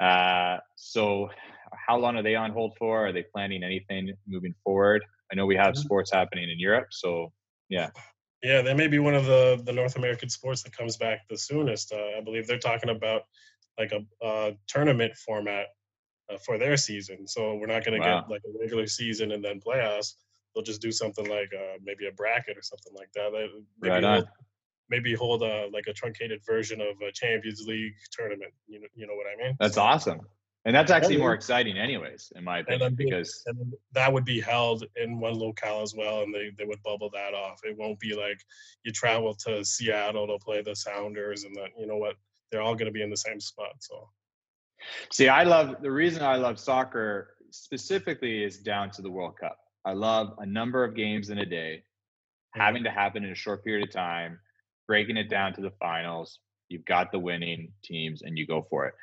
Uh, 0.01 0.59
so, 0.77 1.29
how 1.87 1.99
long 1.99 2.17
are 2.17 2.23
they 2.23 2.35
on 2.35 2.53
hold 2.53 2.77
for? 2.79 3.07
Are 3.07 3.13
they 3.13 3.23
planning 3.23 3.63
anything 3.63 4.13
moving 4.27 4.55
forward? 4.65 5.05
I 5.31 5.35
know 5.35 5.47
we 5.47 5.57
have 5.57 5.75
mm-hmm. 5.75 5.83
sports 5.83 6.11
happening 6.13 6.51
in 6.51 6.59
Europe, 6.59 6.89
so 6.91 7.33
yeah. 7.69 7.91
Yeah, 8.43 8.61
they 8.61 8.75
may 8.75 8.89
be 8.89 8.99
one 8.99 9.15
of 9.15 9.27
the 9.27 9.63
the 9.65 9.73
North 9.73 9.97
American 9.97 10.29
sports 10.29 10.63
that 10.65 10.77
comes 10.77 10.97
back 10.97 11.21
the 11.29 11.39
soonest. 11.39 11.93
Uh, 11.93 12.19
I 12.19 12.21
believe 12.21 12.47
they're 12.47 12.59
talking 12.59 12.91
about 12.91 13.23
like 13.79 13.93
a, 13.93 14.05
a 14.25 14.53
tournament 14.67 15.17
format 15.17 15.67
for 16.39 16.59
their 16.59 16.77
season. 16.77 17.27
So 17.27 17.55
we're 17.55 17.67
not 17.67 17.85
going 17.85 18.01
to 18.01 18.07
wow. 18.07 18.21
get 18.21 18.31
like 18.31 18.43
a 18.47 18.59
regular 18.59 18.87
season 18.87 19.33
and 19.33 19.45
then 19.45 19.61
playoffs. 19.61 20.15
They'll 20.55 20.65
just 20.65 20.83
do 20.83 20.93
something 20.93 21.29
like 21.29 21.51
uh, 21.55 21.79
maybe 21.83 22.07
a 22.07 22.13
bracket 22.13 22.59
or 22.59 22.63
something 22.63 22.93
like 22.95 23.11
that. 23.15 23.33
Maybe 23.33 23.91
right 23.91 24.05
hold, 24.05 24.29
maybe 24.91 25.15
hold 25.15 25.43
a 25.43 25.69
like 25.73 25.87
a 25.89 25.93
truncated 25.93 26.41
version 26.45 26.81
of 26.81 27.01
a 27.07 27.11
Champions 27.13 27.67
League 27.67 27.95
tournament. 28.11 28.53
You 28.67 28.81
know, 28.81 28.87
you 28.95 29.07
know 29.07 29.15
what 29.15 29.27
I 29.27 29.43
mean? 29.43 29.57
That's 29.59 29.77
so, 29.77 29.83
awesome. 29.83 30.21
And 30.65 30.77
that's 30.77 30.93
actually 30.93 31.17
more 31.17 31.35
exciting, 31.35 31.77
anyways, 31.77 32.33
in 32.37 32.45
my 32.45 32.61
opinion, 32.61 32.95
because 32.95 33.45
that 33.95 34.13
would 34.13 34.25
be 34.25 34.41
held 34.41 34.85
in 34.95 35.19
one 35.19 35.35
locale 35.35 35.83
as 35.83 35.93
well, 35.93 36.23
and 36.23 36.33
they, 36.33 36.53
they 36.57 36.65
would 36.65 36.81
bubble 36.85 37.11
that 37.15 37.35
off. 37.35 37.61
It 37.65 37.77
won't 37.77 37.99
be 37.99 38.15
like 38.15 38.41
you 38.85 38.93
travel 38.93 39.35
to 39.47 39.65
Seattle 39.65 40.29
to 40.29 40.39
play 40.39 40.63
the 40.63 40.77
Sounders, 40.77 41.43
and 41.43 41.57
then 41.57 41.67
you 41.77 41.89
know 41.89 41.97
what, 41.97 42.15
they're 42.53 42.63
all 42.63 42.77
going 42.77 42.87
to 42.87 42.93
be 42.93 43.03
in 43.03 43.11
the 43.11 43.17
same 43.17 43.41
spot. 43.41 43.73
So, 43.81 44.09
see, 45.11 45.29
I 45.29 45.45
love 45.45 45.77
the 45.83 45.91
reason 45.91 46.23
I 46.23 46.37
love 46.37 46.59
soccer 46.59 47.35
specifically 47.51 48.45
is 48.45 48.59
down 48.59 48.91
to 48.93 49.03
the 49.03 49.11
World 49.11 49.37
Cup. 49.39 49.59
I 49.85 49.93
love 49.93 50.35
a 50.39 50.47
number 50.47 50.85
of 50.85 50.95
games 50.95 51.31
in 51.31 51.39
a 51.39 51.47
day 51.47 51.83
mm-hmm. 51.83 52.61
having 52.61 52.85
to 52.85 52.91
happen 52.91 53.25
in 53.25 53.33
a 53.33 53.37
short 53.37 53.65
period 53.65 53.89
of 53.89 53.93
time, 53.93 54.39
breaking 54.87 55.17
it 55.17 55.29
down 55.29 55.55
to 55.55 55.61
the 55.61 55.73
finals. 55.81 56.39
You've 56.69 56.85
got 56.85 57.13
the 57.13 57.19
winning 57.19 57.73
teams, 57.85 58.23
and 58.23 58.39
you 58.39 58.47
go 58.47 58.67
for 58.71 58.87
it 58.87 58.95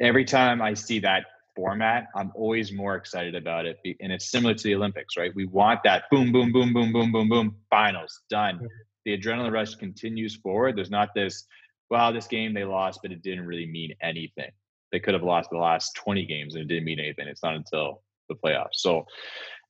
every 0.00 0.24
time 0.24 0.62
I 0.62 0.74
see 0.74 0.98
that 1.00 1.26
format, 1.54 2.06
I'm 2.14 2.32
always 2.34 2.72
more 2.72 2.96
excited 2.96 3.34
about 3.34 3.66
it. 3.66 3.78
And 4.00 4.10
it's 4.10 4.30
similar 4.30 4.54
to 4.54 4.62
the 4.62 4.74
Olympics, 4.74 5.16
right? 5.16 5.32
We 5.34 5.44
want 5.44 5.80
that 5.84 6.04
boom, 6.10 6.32
boom, 6.32 6.52
boom, 6.52 6.72
boom, 6.72 6.92
boom, 6.92 7.12
boom, 7.12 7.28
boom, 7.28 7.56
finals 7.68 8.20
done. 8.30 8.66
The 9.04 9.16
adrenaline 9.16 9.52
rush 9.52 9.74
continues 9.74 10.36
forward. 10.36 10.76
There's 10.76 10.90
not 10.90 11.10
this, 11.14 11.46
well, 11.90 12.12
this 12.12 12.26
game 12.26 12.54
they 12.54 12.64
lost, 12.64 13.00
but 13.02 13.12
it 13.12 13.22
didn't 13.22 13.46
really 13.46 13.66
mean 13.66 13.94
anything. 14.00 14.50
They 14.92 15.00
could 15.00 15.14
have 15.14 15.22
lost 15.22 15.50
the 15.50 15.58
last 15.58 15.94
20 15.94 16.26
games 16.26 16.54
and 16.54 16.62
it 16.62 16.68
didn't 16.68 16.84
mean 16.84 17.00
anything. 17.00 17.28
It's 17.28 17.42
not 17.42 17.54
until 17.54 18.02
the 18.28 18.34
playoffs. 18.34 18.74
So 18.74 19.04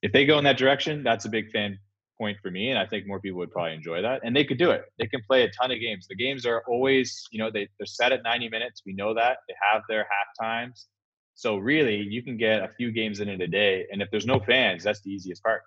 if 0.01 0.11
they 0.11 0.25
go 0.25 0.37
in 0.37 0.43
that 0.45 0.57
direction, 0.57 1.03
that's 1.03 1.25
a 1.25 1.29
big 1.29 1.51
fan 1.51 1.77
point 2.21 2.37
for 2.41 2.51
me, 2.51 2.69
and 2.69 2.77
I 2.77 2.85
think 2.85 3.07
more 3.07 3.19
people 3.19 3.39
would 3.39 3.51
probably 3.51 3.73
enjoy 3.73 4.01
that. 4.03 4.21
And 4.23 4.35
they 4.35 4.45
could 4.45 4.59
do 4.59 4.69
it. 4.69 4.83
They 4.99 5.07
can 5.07 5.21
play 5.27 5.43
a 5.43 5.49
ton 5.59 5.71
of 5.71 5.79
games. 5.79 6.05
The 6.07 6.15
games 6.15 6.45
are 6.45 6.63
always, 6.67 7.27
you 7.31 7.39
know, 7.39 7.49
they, 7.49 7.67
they're 7.79 7.87
set 7.87 8.11
at 8.11 8.21
90 8.23 8.49
minutes. 8.49 8.83
We 8.85 8.93
know 8.93 9.15
that. 9.15 9.37
They 9.47 9.55
have 9.71 9.81
their 9.89 10.03
half 10.03 10.27
times. 10.39 10.85
So 11.33 11.57
really, 11.57 11.97
you 11.97 12.21
can 12.21 12.37
get 12.37 12.61
a 12.61 12.67
few 12.67 12.91
games 12.91 13.21
in 13.21 13.27
it 13.29 13.41
a 13.41 13.47
day. 13.47 13.87
And 13.91 14.03
if 14.03 14.11
there's 14.11 14.27
no 14.27 14.39
fans, 14.39 14.83
that's 14.83 15.01
the 15.01 15.09
easiest 15.09 15.41
part. 15.41 15.63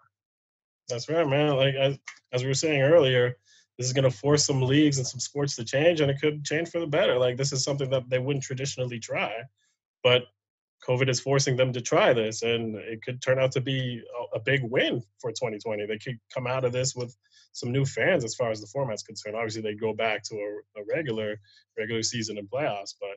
That's 0.89 1.09
right, 1.09 1.27
man. 1.27 1.57
Like 1.57 1.75
as, 1.75 1.99
as 2.33 2.43
we 2.43 2.49
were 2.49 2.55
saying 2.55 2.83
earlier, 2.83 3.37
this 3.79 3.87
is 3.87 3.93
going 3.93 4.05
to 4.05 4.11
force 4.11 4.47
some 4.47 4.63
leagues 4.63 4.99
and 4.99 5.07
some 5.07 5.21
sports 5.21 5.57
to 5.57 5.65
change, 5.65 6.01
and 6.01 6.11
it 6.11 6.21
could 6.21 6.45
change 6.45 6.69
for 6.69 6.81
the 6.81 6.87
better. 6.87 7.19
Like 7.19 7.37
this 7.37 7.53
is 7.53 7.65
something 7.65 7.91
that 7.91 8.09
they 8.09 8.19
wouldn't 8.19 8.45
traditionally 8.45 8.99
try, 8.99 9.33
but 10.03 10.25
COVID 10.89 11.09
is 11.09 11.21
forcing 11.21 11.57
them 11.57 11.73
to 11.73 11.81
try 11.81 12.13
this, 12.13 12.43
and 12.43 12.77
it 12.77 13.03
could 13.03 13.23
turn 13.23 13.39
out 13.39 13.53
to 13.53 13.61
be 13.61 14.03
a, 14.35 14.41
big 14.41 14.63
win 14.63 15.03
for 15.19 15.31
2020. 15.31 15.87
They 15.87 15.99
could 15.99 16.19
come 16.33 16.47
out 16.47 16.65
of 16.65 16.73
this 16.73 16.95
with 16.95 17.17
some 17.53 17.73
new 17.73 17.85
fans 17.85 18.25
as 18.25 18.35
far 18.35 18.51
as 18.51 18.61
the 18.61 18.67
format's 18.67 19.03
concerned. 19.03 19.37
Obviously, 19.37 19.63
they 19.63 19.75
go 19.75 19.95
back 19.95 20.23
to 20.25 20.35
a, 20.35 20.81
a 20.81 20.85
regular 20.95 21.41
regular 21.79 22.03
season 22.03 22.37
and 22.39 22.51
playoffs, 22.51 22.95
but 23.01 23.17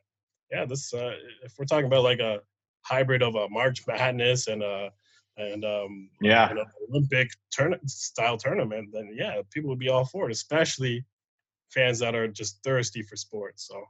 yeah, 0.52 0.66
this 0.66 0.94
uh, 0.94 1.14
if 1.44 1.54
we're 1.58 1.66
talking 1.66 1.88
about 1.88 2.04
like 2.04 2.20
a 2.20 2.40
hybrid 2.84 3.22
of 3.22 3.36
a 3.36 3.50
March 3.50 3.86
Madness 3.86 4.48
and 4.48 4.64
a 4.64 4.92
and 5.38 5.64
um, 5.64 6.10
yeah, 6.22 6.52
know, 6.54 6.66
Olympic 6.90 7.30
turn- 7.56 7.80
style 7.88 8.38
tournament, 8.38 8.90
then 8.92 9.16
yeah, 9.16 9.42
people 9.52 9.70
would 9.70 9.80
be 9.80 9.90
all 9.90 10.06
for 10.06 10.30
it, 10.30 10.32
especially 10.32 11.06
fans 11.70 12.00
that 12.00 12.16
are 12.16 12.28
just 12.28 12.64
thirsty 12.64 13.04
for 13.04 13.16
sports. 13.16 13.68
So, 13.68 13.84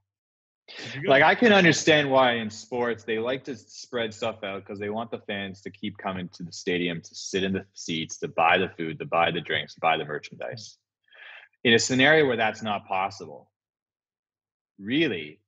like, 1.05 1.23
I 1.23 1.35
can 1.35 1.53
understand 1.53 2.11
why 2.11 2.33
in 2.33 2.49
sports 2.49 3.03
they 3.03 3.19
like 3.19 3.45
to 3.45 3.55
spread 3.55 4.13
stuff 4.13 4.43
out 4.43 4.65
because 4.65 4.79
they 4.79 4.89
want 4.89 5.11
the 5.11 5.19
fans 5.19 5.61
to 5.61 5.69
keep 5.69 5.97
coming 5.97 6.29
to 6.33 6.43
the 6.43 6.51
stadium 6.51 7.01
to 7.01 7.15
sit 7.15 7.43
in 7.43 7.53
the 7.53 7.65
seats, 7.73 8.17
to 8.19 8.27
buy 8.27 8.57
the 8.57 8.69
food, 8.77 8.99
to 8.99 9.05
buy 9.05 9.31
the 9.31 9.41
drinks, 9.41 9.75
to 9.75 9.79
buy 9.79 9.97
the 9.97 10.05
merchandise. 10.05 10.77
In 11.63 11.73
a 11.73 11.79
scenario 11.79 12.27
where 12.27 12.37
that's 12.37 12.61
not 12.61 12.85
possible, 12.87 13.49
really, 14.77 15.39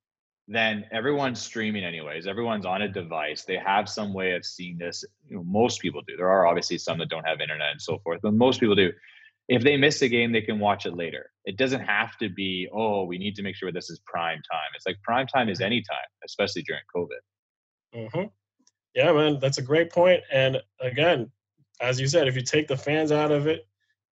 then 0.52 0.84
everyone's 0.92 1.40
streaming 1.40 1.84
anyways. 1.84 2.26
Everyone's 2.26 2.66
on 2.66 2.82
a 2.82 2.88
device. 2.88 3.44
They 3.44 3.58
have 3.58 3.88
some 3.88 4.14
way 4.14 4.34
of 4.34 4.44
seeing 4.44 4.80
this. 4.80 5.06
You 5.28 5.38
know, 5.38 5.44
most 5.44 5.80
people 5.80 6.02
do. 6.08 6.18
There 6.18 6.30
are 6.30 6.48
obviously 6.48 6.80
some 6.80 6.98
that 6.98 7.10
don't 7.10 7.26
have 7.26 7.40
internet 7.40 7.72
and 7.72 7.82
so 7.82 8.00
forth, 8.00 8.20
but 8.24 8.34
most 8.34 8.60
people 8.60 8.76
do. 8.76 8.92
If 9.48 9.64
they 9.64 9.78
miss 9.78 10.02
a 10.02 10.10
game, 10.10 10.32
they 10.32 10.42
can 10.42 10.58
watch 10.60 10.88
it 10.88 10.96
later. 10.96 11.30
It 11.46 11.58
doesn't 11.58 11.82
have 11.82 12.18
to 12.18 12.30
be, 12.30 12.68
oh, 12.74 13.04
we 13.04 13.20
need 13.20 13.36
to 13.36 13.44
make 13.44 13.56
sure 13.56 13.72
this 13.72 13.92
is 13.92 14.00
prime 14.08 14.42
time. 14.52 14.70
It's 14.76 14.88
like 14.88 14.98
prime 15.04 15.28
time 15.28 15.50
is 15.50 15.62
any 15.62 15.82
time, 15.82 15.98
especially 16.26 16.64
during 16.64 16.82
COVID. 16.96 17.20
Mm-hmm. 17.96 18.28
Yeah, 18.96 19.12
man, 19.12 19.40
that's 19.40 19.60
a 19.60 19.64
great 19.64 19.92
point. 19.92 20.22
And 20.32 20.58
again, 20.82 21.32
as 21.80 22.00
you 22.00 22.08
said, 22.08 22.28
if 22.28 22.36
you 22.36 22.42
take 22.42 22.68
the 22.68 22.78
fans 22.78 23.12
out 23.12 23.32
of 23.32 23.46
it, 23.46 23.68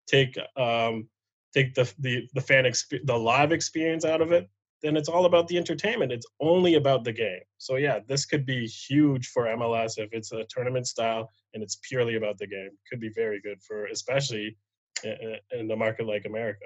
take 0.07 0.35
um, 0.57 1.07
take 1.53 1.75
the 1.75 1.91
the 1.99 2.27
the 2.33 2.41
fan 2.41 2.65
exp- 2.65 3.05
the 3.05 3.17
live 3.17 3.51
experience 3.51 4.03
out 4.03 4.21
of 4.21 4.31
it, 4.31 4.49
then 4.83 4.97
it's 4.97 5.09
all 5.09 5.25
about 5.25 5.47
the 5.47 5.57
entertainment. 5.57 6.11
It's 6.11 6.27
only 6.41 6.75
about 6.75 7.05
the 7.05 7.13
game. 7.13 7.39
So 7.57 7.77
yeah, 7.77 7.99
this 8.05 8.25
could 8.25 8.45
be 8.45 8.67
huge 8.67 9.29
for 9.29 9.45
MLS 9.45 9.97
if 9.97 10.09
it's 10.11 10.33
a 10.33 10.43
tournament 10.49 10.87
style 10.87 11.31
and 11.53 11.63
it's 11.63 11.79
purely 11.87 12.15
about 12.15 12.37
the 12.37 12.47
game. 12.47 12.71
Could 12.89 12.99
be 12.99 13.09
very 13.09 13.39
good 13.41 13.61
for 13.63 13.85
especially 13.85 14.57
in 15.03 15.71
a 15.71 15.75
market 15.75 16.05
like 16.05 16.25
America. 16.25 16.65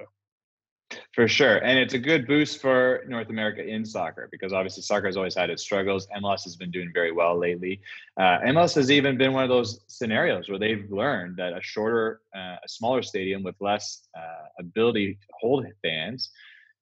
For 1.13 1.27
sure. 1.27 1.57
And 1.57 1.77
it's 1.77 1.93
a 1.93 1.99
good 1.99 2.27
boost 2.27 2.61
for 2.61 3.03
North 3.07 3.29
America 3.29 3.63
in 3.63 3.85
soccer 3.85 4.29
because 4.31 4.53
obviously 4.53 4.83
soccer 4.83 5.07
has 5.07 5.17
always 5.17 5.35
had 5.35 5.49
its 5.49 5.61
struggles. 5.61 6.07
MLS 6.21 6.43
has 6.43 6.55
been 6.55 6.71
doing 6.71 6.91
very 6.93 7.11
well 7.11 7.37
lately. 7.37 7.81
Uh, 8.17 8.39
MLS 8.45 8.73
has 8.75 8.89
even 8.89 9.17
been 9.17 9.33
one 9.33 9.43
of 9.43 9.49
those 9.49 9.81
scenarios 9.87 10.47
where 10.47 10.59
they've 10.59 10.89
learned 10.89 11.35
that 11.37 11.53
a 11.53 11.61
shorter, 11.61 12.21
uh, 12.35 12.55
a 12.63 12.67
smaller 12.67 13.01
stadium 13.01 13.43
with 13.43 13.55
less 13.59 14.07
uh, 14.17 14.45
ability 14.59 15.15
to 15.15 15.27
hold 15.39 15.65
fans 15.83 16.31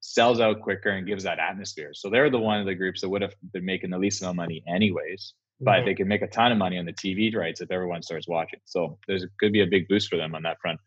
sells 0.05 0.39
out 0.39 0.61
quicker 0.61 0.89
and 0.89 1.07
gives 1.07 1.23
that 1.23 1.39
atmosphere. 1.39 1.91
So 1.93 2.09
they're 2.09 2.29
the 2.29 2.37
one 2.37 2.59
of 2.59 2.67
the 2.67 2.75
groups 2.75 3.01
that 3.01 3.09
would 3.09 3.23
have 3.23 3.33
been 3.53 3.65
making 3.65 3.89
the 3.89 3.97
least 3.97 4.21
amount 4.21 4.33
of 4.33 4.37
money 4.37 4.63
anyways, 4.67 5.33
but 5.59 5.71
mm-hmm. 5.71 5.85
they 5.85 5.95
can 5.95 6.07
make 6.07 6.21
a 6.21 6.27
ton 6.27 6.51
of 6.51 6.59
money 6.59 6.77
on 6.77 6.85
the 6.85 6.93
TV 6.93 7.35
rights 7.35 7.59
if 7.59 7.71
everyone 7.71 8.03
starts 8.03 8.27
watching. 8.27 8.59
So 8.65 8.99
there's 9.07 9.25
could 9.39 9.51
be 9.51 9.61
a 9.61 9.67
big 9.67 9.87
boost 9.87 10.09
for 10.09 10.17
them 10.17 10.35
on 10.35 10.43
that 10.43 10.57
front. 10.61 10.79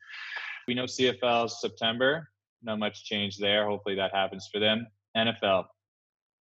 We 0.68 0.74
know 0.74 0.84
CFL 0.84 1.50
September, 1.50 2.28
not 2.62 2.78
much 2.78 3.04
change 3.04 3.38
there. 3.38 3.66
Hopefully 3.66 3.96
that 3.96 4.14
happens 4.14 4.48
for 4.52 4.60
them. 4.60 4.86
NFL 5.16 5.64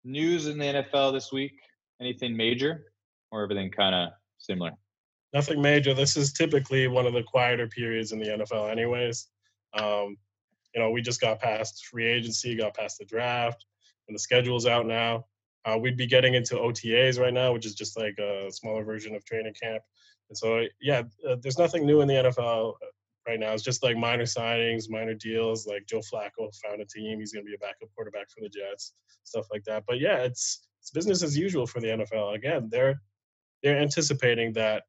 news 0.04 0.46
in 0.46 0.58
the 0.58 0.64
NFL 0.64 1.12
this 1.12 1.32
week. 1.32 1.52
Anything 2.00 2.36
major 2.36 2.92
or 3.32 3.42
everything 3.42 3.70
kind 3.70 3.94
of 3.94 4.10
similar? 4.38 4.72
Nothing 5.32 5.62
major. 5.62 5.94
This 5.94 6.16
is 6.16 6.32
typically 6.32 6.88
one 6.88 7.06
of 7.06 7.14
the 7.14 7.22
quieter 7.22 7.68
periods 7.68 8.12
in 8.12 8.18
the 8.18 8.26
NFL, 8.26 8.70
anyways. 8.70 9.28
Um, 9.78 10.16
you 10.76 10.82
know, 10.82 10.90
we 10.90 11.00
just 11.00 11.22
got 11.22 11.40
past 11.40 11.86
free 11.86 12.06
agency, 12.06 12.54
got 12.54 12.76
past 12.76 12.98
the 12.98 13.06
draft, 13.06 13.64
and 14.08 14.14
the 14.14 14.18
schedule's 14.18 14.66
out 14.66 14.86
now. 14.86 15.24
Uh, 15.64 15.76
we'd 15.76 15.96
be 15.96 16.06
getting 16.06 16.34
into 16.34 16.54
OTAs 16.54 17.18
right 17.18 17.32
now, 17.32 17.52
which 17.52 17.64
is 17.64 17.74
just 17.74 17.98
like 17.98 18.16
a 18.18 18.52
smaller 18.52 18.84
version 18.84 19.14
of 19.14 19.24
training 19.24 19.54
camp. 19.60 19.82
And 20.28 20.36
so, 20.36 20.64
yeah, 20.80 21.02
uh, 21.26 21.36
there's 21.40 21.58
nothing 21.58 21.86
new 21.86 22.02
in 22.02 22.08
the 22.08 22.14
NFL 22.14 22.74
uh, 22.74 22.86
right 23.26 23.40
now. 23.40 23.52
It's 23.52 23.62
just 23.62 23.82
like 23.82 23.96
minor 23.96 24.24
signings, 24.24 24.90
minor 24.90 25.14
deals. 25.14 25.66
Like 25.66 25.86
Joe 25.86 26.00
Flacco 26.00 26.54
found 26.62 26.82
a 26.82 26.84
team; 26.84 27.20
he's 27.20 27.32
going 27.32 27.44
to 27.44 27.48
be 27.48 27.54
a 27.54 27.58
backup 27.58 27.88
quarterback 27.96 28.28
for 28.28 28.42
the 28.42 28.48
Jets, 28.50 28.92
stuff 29.24 29.46
like 29.50 29.64
that. 29.64 29.84
But 29.88 29.98
yeah, 29.98 30.18
it's 30.18 30.68
it's 30.82 30.90
business 30.90 31.22
as 31.22 31.38
usual 31.38 31.66
for 31.66 31.80
the 31.80 31.88
NFL. 31.88 32.34
Again, 32.34 32.68
they're 32.70 33.00
they're 33.62 33.78
anticipating 33.78 34.52
that 34.52 34.84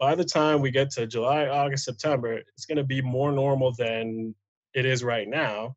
by 0.00 0.16
the 0.16 0.24
time 0.24 0.60
we 0.60 0.72
get 0.72 0.90
to 0.90 1.06
July, 1.06 1.46
August, 1.46 1.84
September, 1.84 2.32
it's 2.32 2.66
going 2.66 2.76
to 2.76 2.84
be 2.84 3.00
more 3.00 3.30
normal 3.30 3.72
than 3.78 4.34
it 4.74 4.84
is 4.84 5.04
right 5.04 5.28
now 5.28 5.76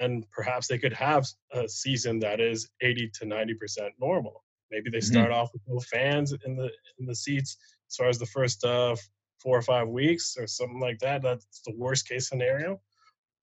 and 0.00 0.28
perhaps 0.30 0.66
they 0.66 0.78
could 0.78 0.92
have 0.92 1.26
a 1.52 1.68
season 1.68 2.18
that 2.20 2.40
is 2.40 2.68
80 2.80 3.10
to 3.20 3.26
90 3.26 3.54
percent 3.54 3.92
normal 4.00 4.44
maybe 4.70 4.90
they 4.90 4.98
mm-hmm. 4.98 5.12
start 5.12 5.30
mm-hmm. 5.30 5.40
off 5.40 5.52
with 5.52 5.62
no 5.66 5.78
fans 5.80 6.34
in 6.44 6.56
the 6.56 6.70
in 6.98 7.06
the 7.06 7.14
seats 7.14 7.56
as 7.88 7.96
far 7.96 8.08
as 8.08 8.18
the 8.18 8.26
first 8.26 8.64
uh, 8.64 8.96
four 9.42 9.58
or 9.58 9.62
five 9.62 9.88
weeks 9.88 10.36
or 10.38 10.46
something 10.46 10.80
like 10.80 10.98
that 11.00 11.22
that's 11.22 11.62
the 11.66 11.74
worst 11.76 12.08
case 12.08 12.28
scenario 12.28 12.80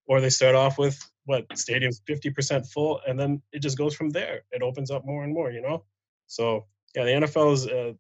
or 0.08 0.20
they 0.20 0.30
start 0.30 0.56
off 0.56 0.78
with 0.78 0.98
what 1.26 1.48
stadiums 1.50 2.02
50% 2.10 2.68
full 2.72 3.00
and 3.08 3.20
then 3.20 3.42
it 3.54 3.62
just 3.62 3.78
goes 3.78 3.94
from 3.94 4.10
there 4.10 4.42
it 4.52 4.62
opens 4.62 4.92
up 4.92 5.06
more 5.06 5.24
and 5.24 5.34
more 5.34 5.52
you 5.52 5.62
know 5.62 5.84
so 6.28 6.66
yeah 6.96 7.04
the 7.04 7.12
nfl 7.12 7.54
is 7.54 7.68
uh, 7.68 7.94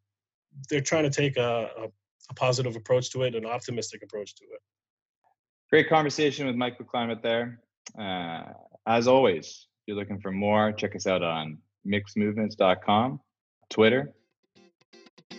they're 0.69 0.81
trying 0.81 1.03
to 1.03 1.09
take 1.09 1.37
a, 1.37 1.69
a, 1.77 1.87
a 2.29 2.33
positive 2.35 2.75
approach 2.75 3.11
to 3.11 3.23
it 3.23 3.35
an 3.35 3.45
optimistic 3.45 4.01
approach 4.01 4.35
to 4.35 4.45
it 4.45 4.61
Great 5.69 5.87
conversation 5.87 6.47
with 6.47 6.55
Mike 6.55 6.79
McClimate 6.79 7.21
there. 7.21 7.59
Uh, 7.97 8.53
as 8.87 9.07
always, 9.07 9.45
if 9.45 9.87
you're 9.87 9.97
looking 9.97 10.19
for 10.19 10.31
more, 10.31 10.71
check 10.71 10.95
us 10.95 11.05
out 11.05 11.21
on 11.21 11.59
mixmovements.com, 11.85 13.19
Twitter, 13.69 14.11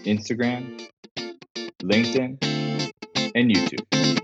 Instagram, 0.04 0.86
LinkedIn, 1.82 2.92
and 3.34 3.50
YouTube. 3.50 4.19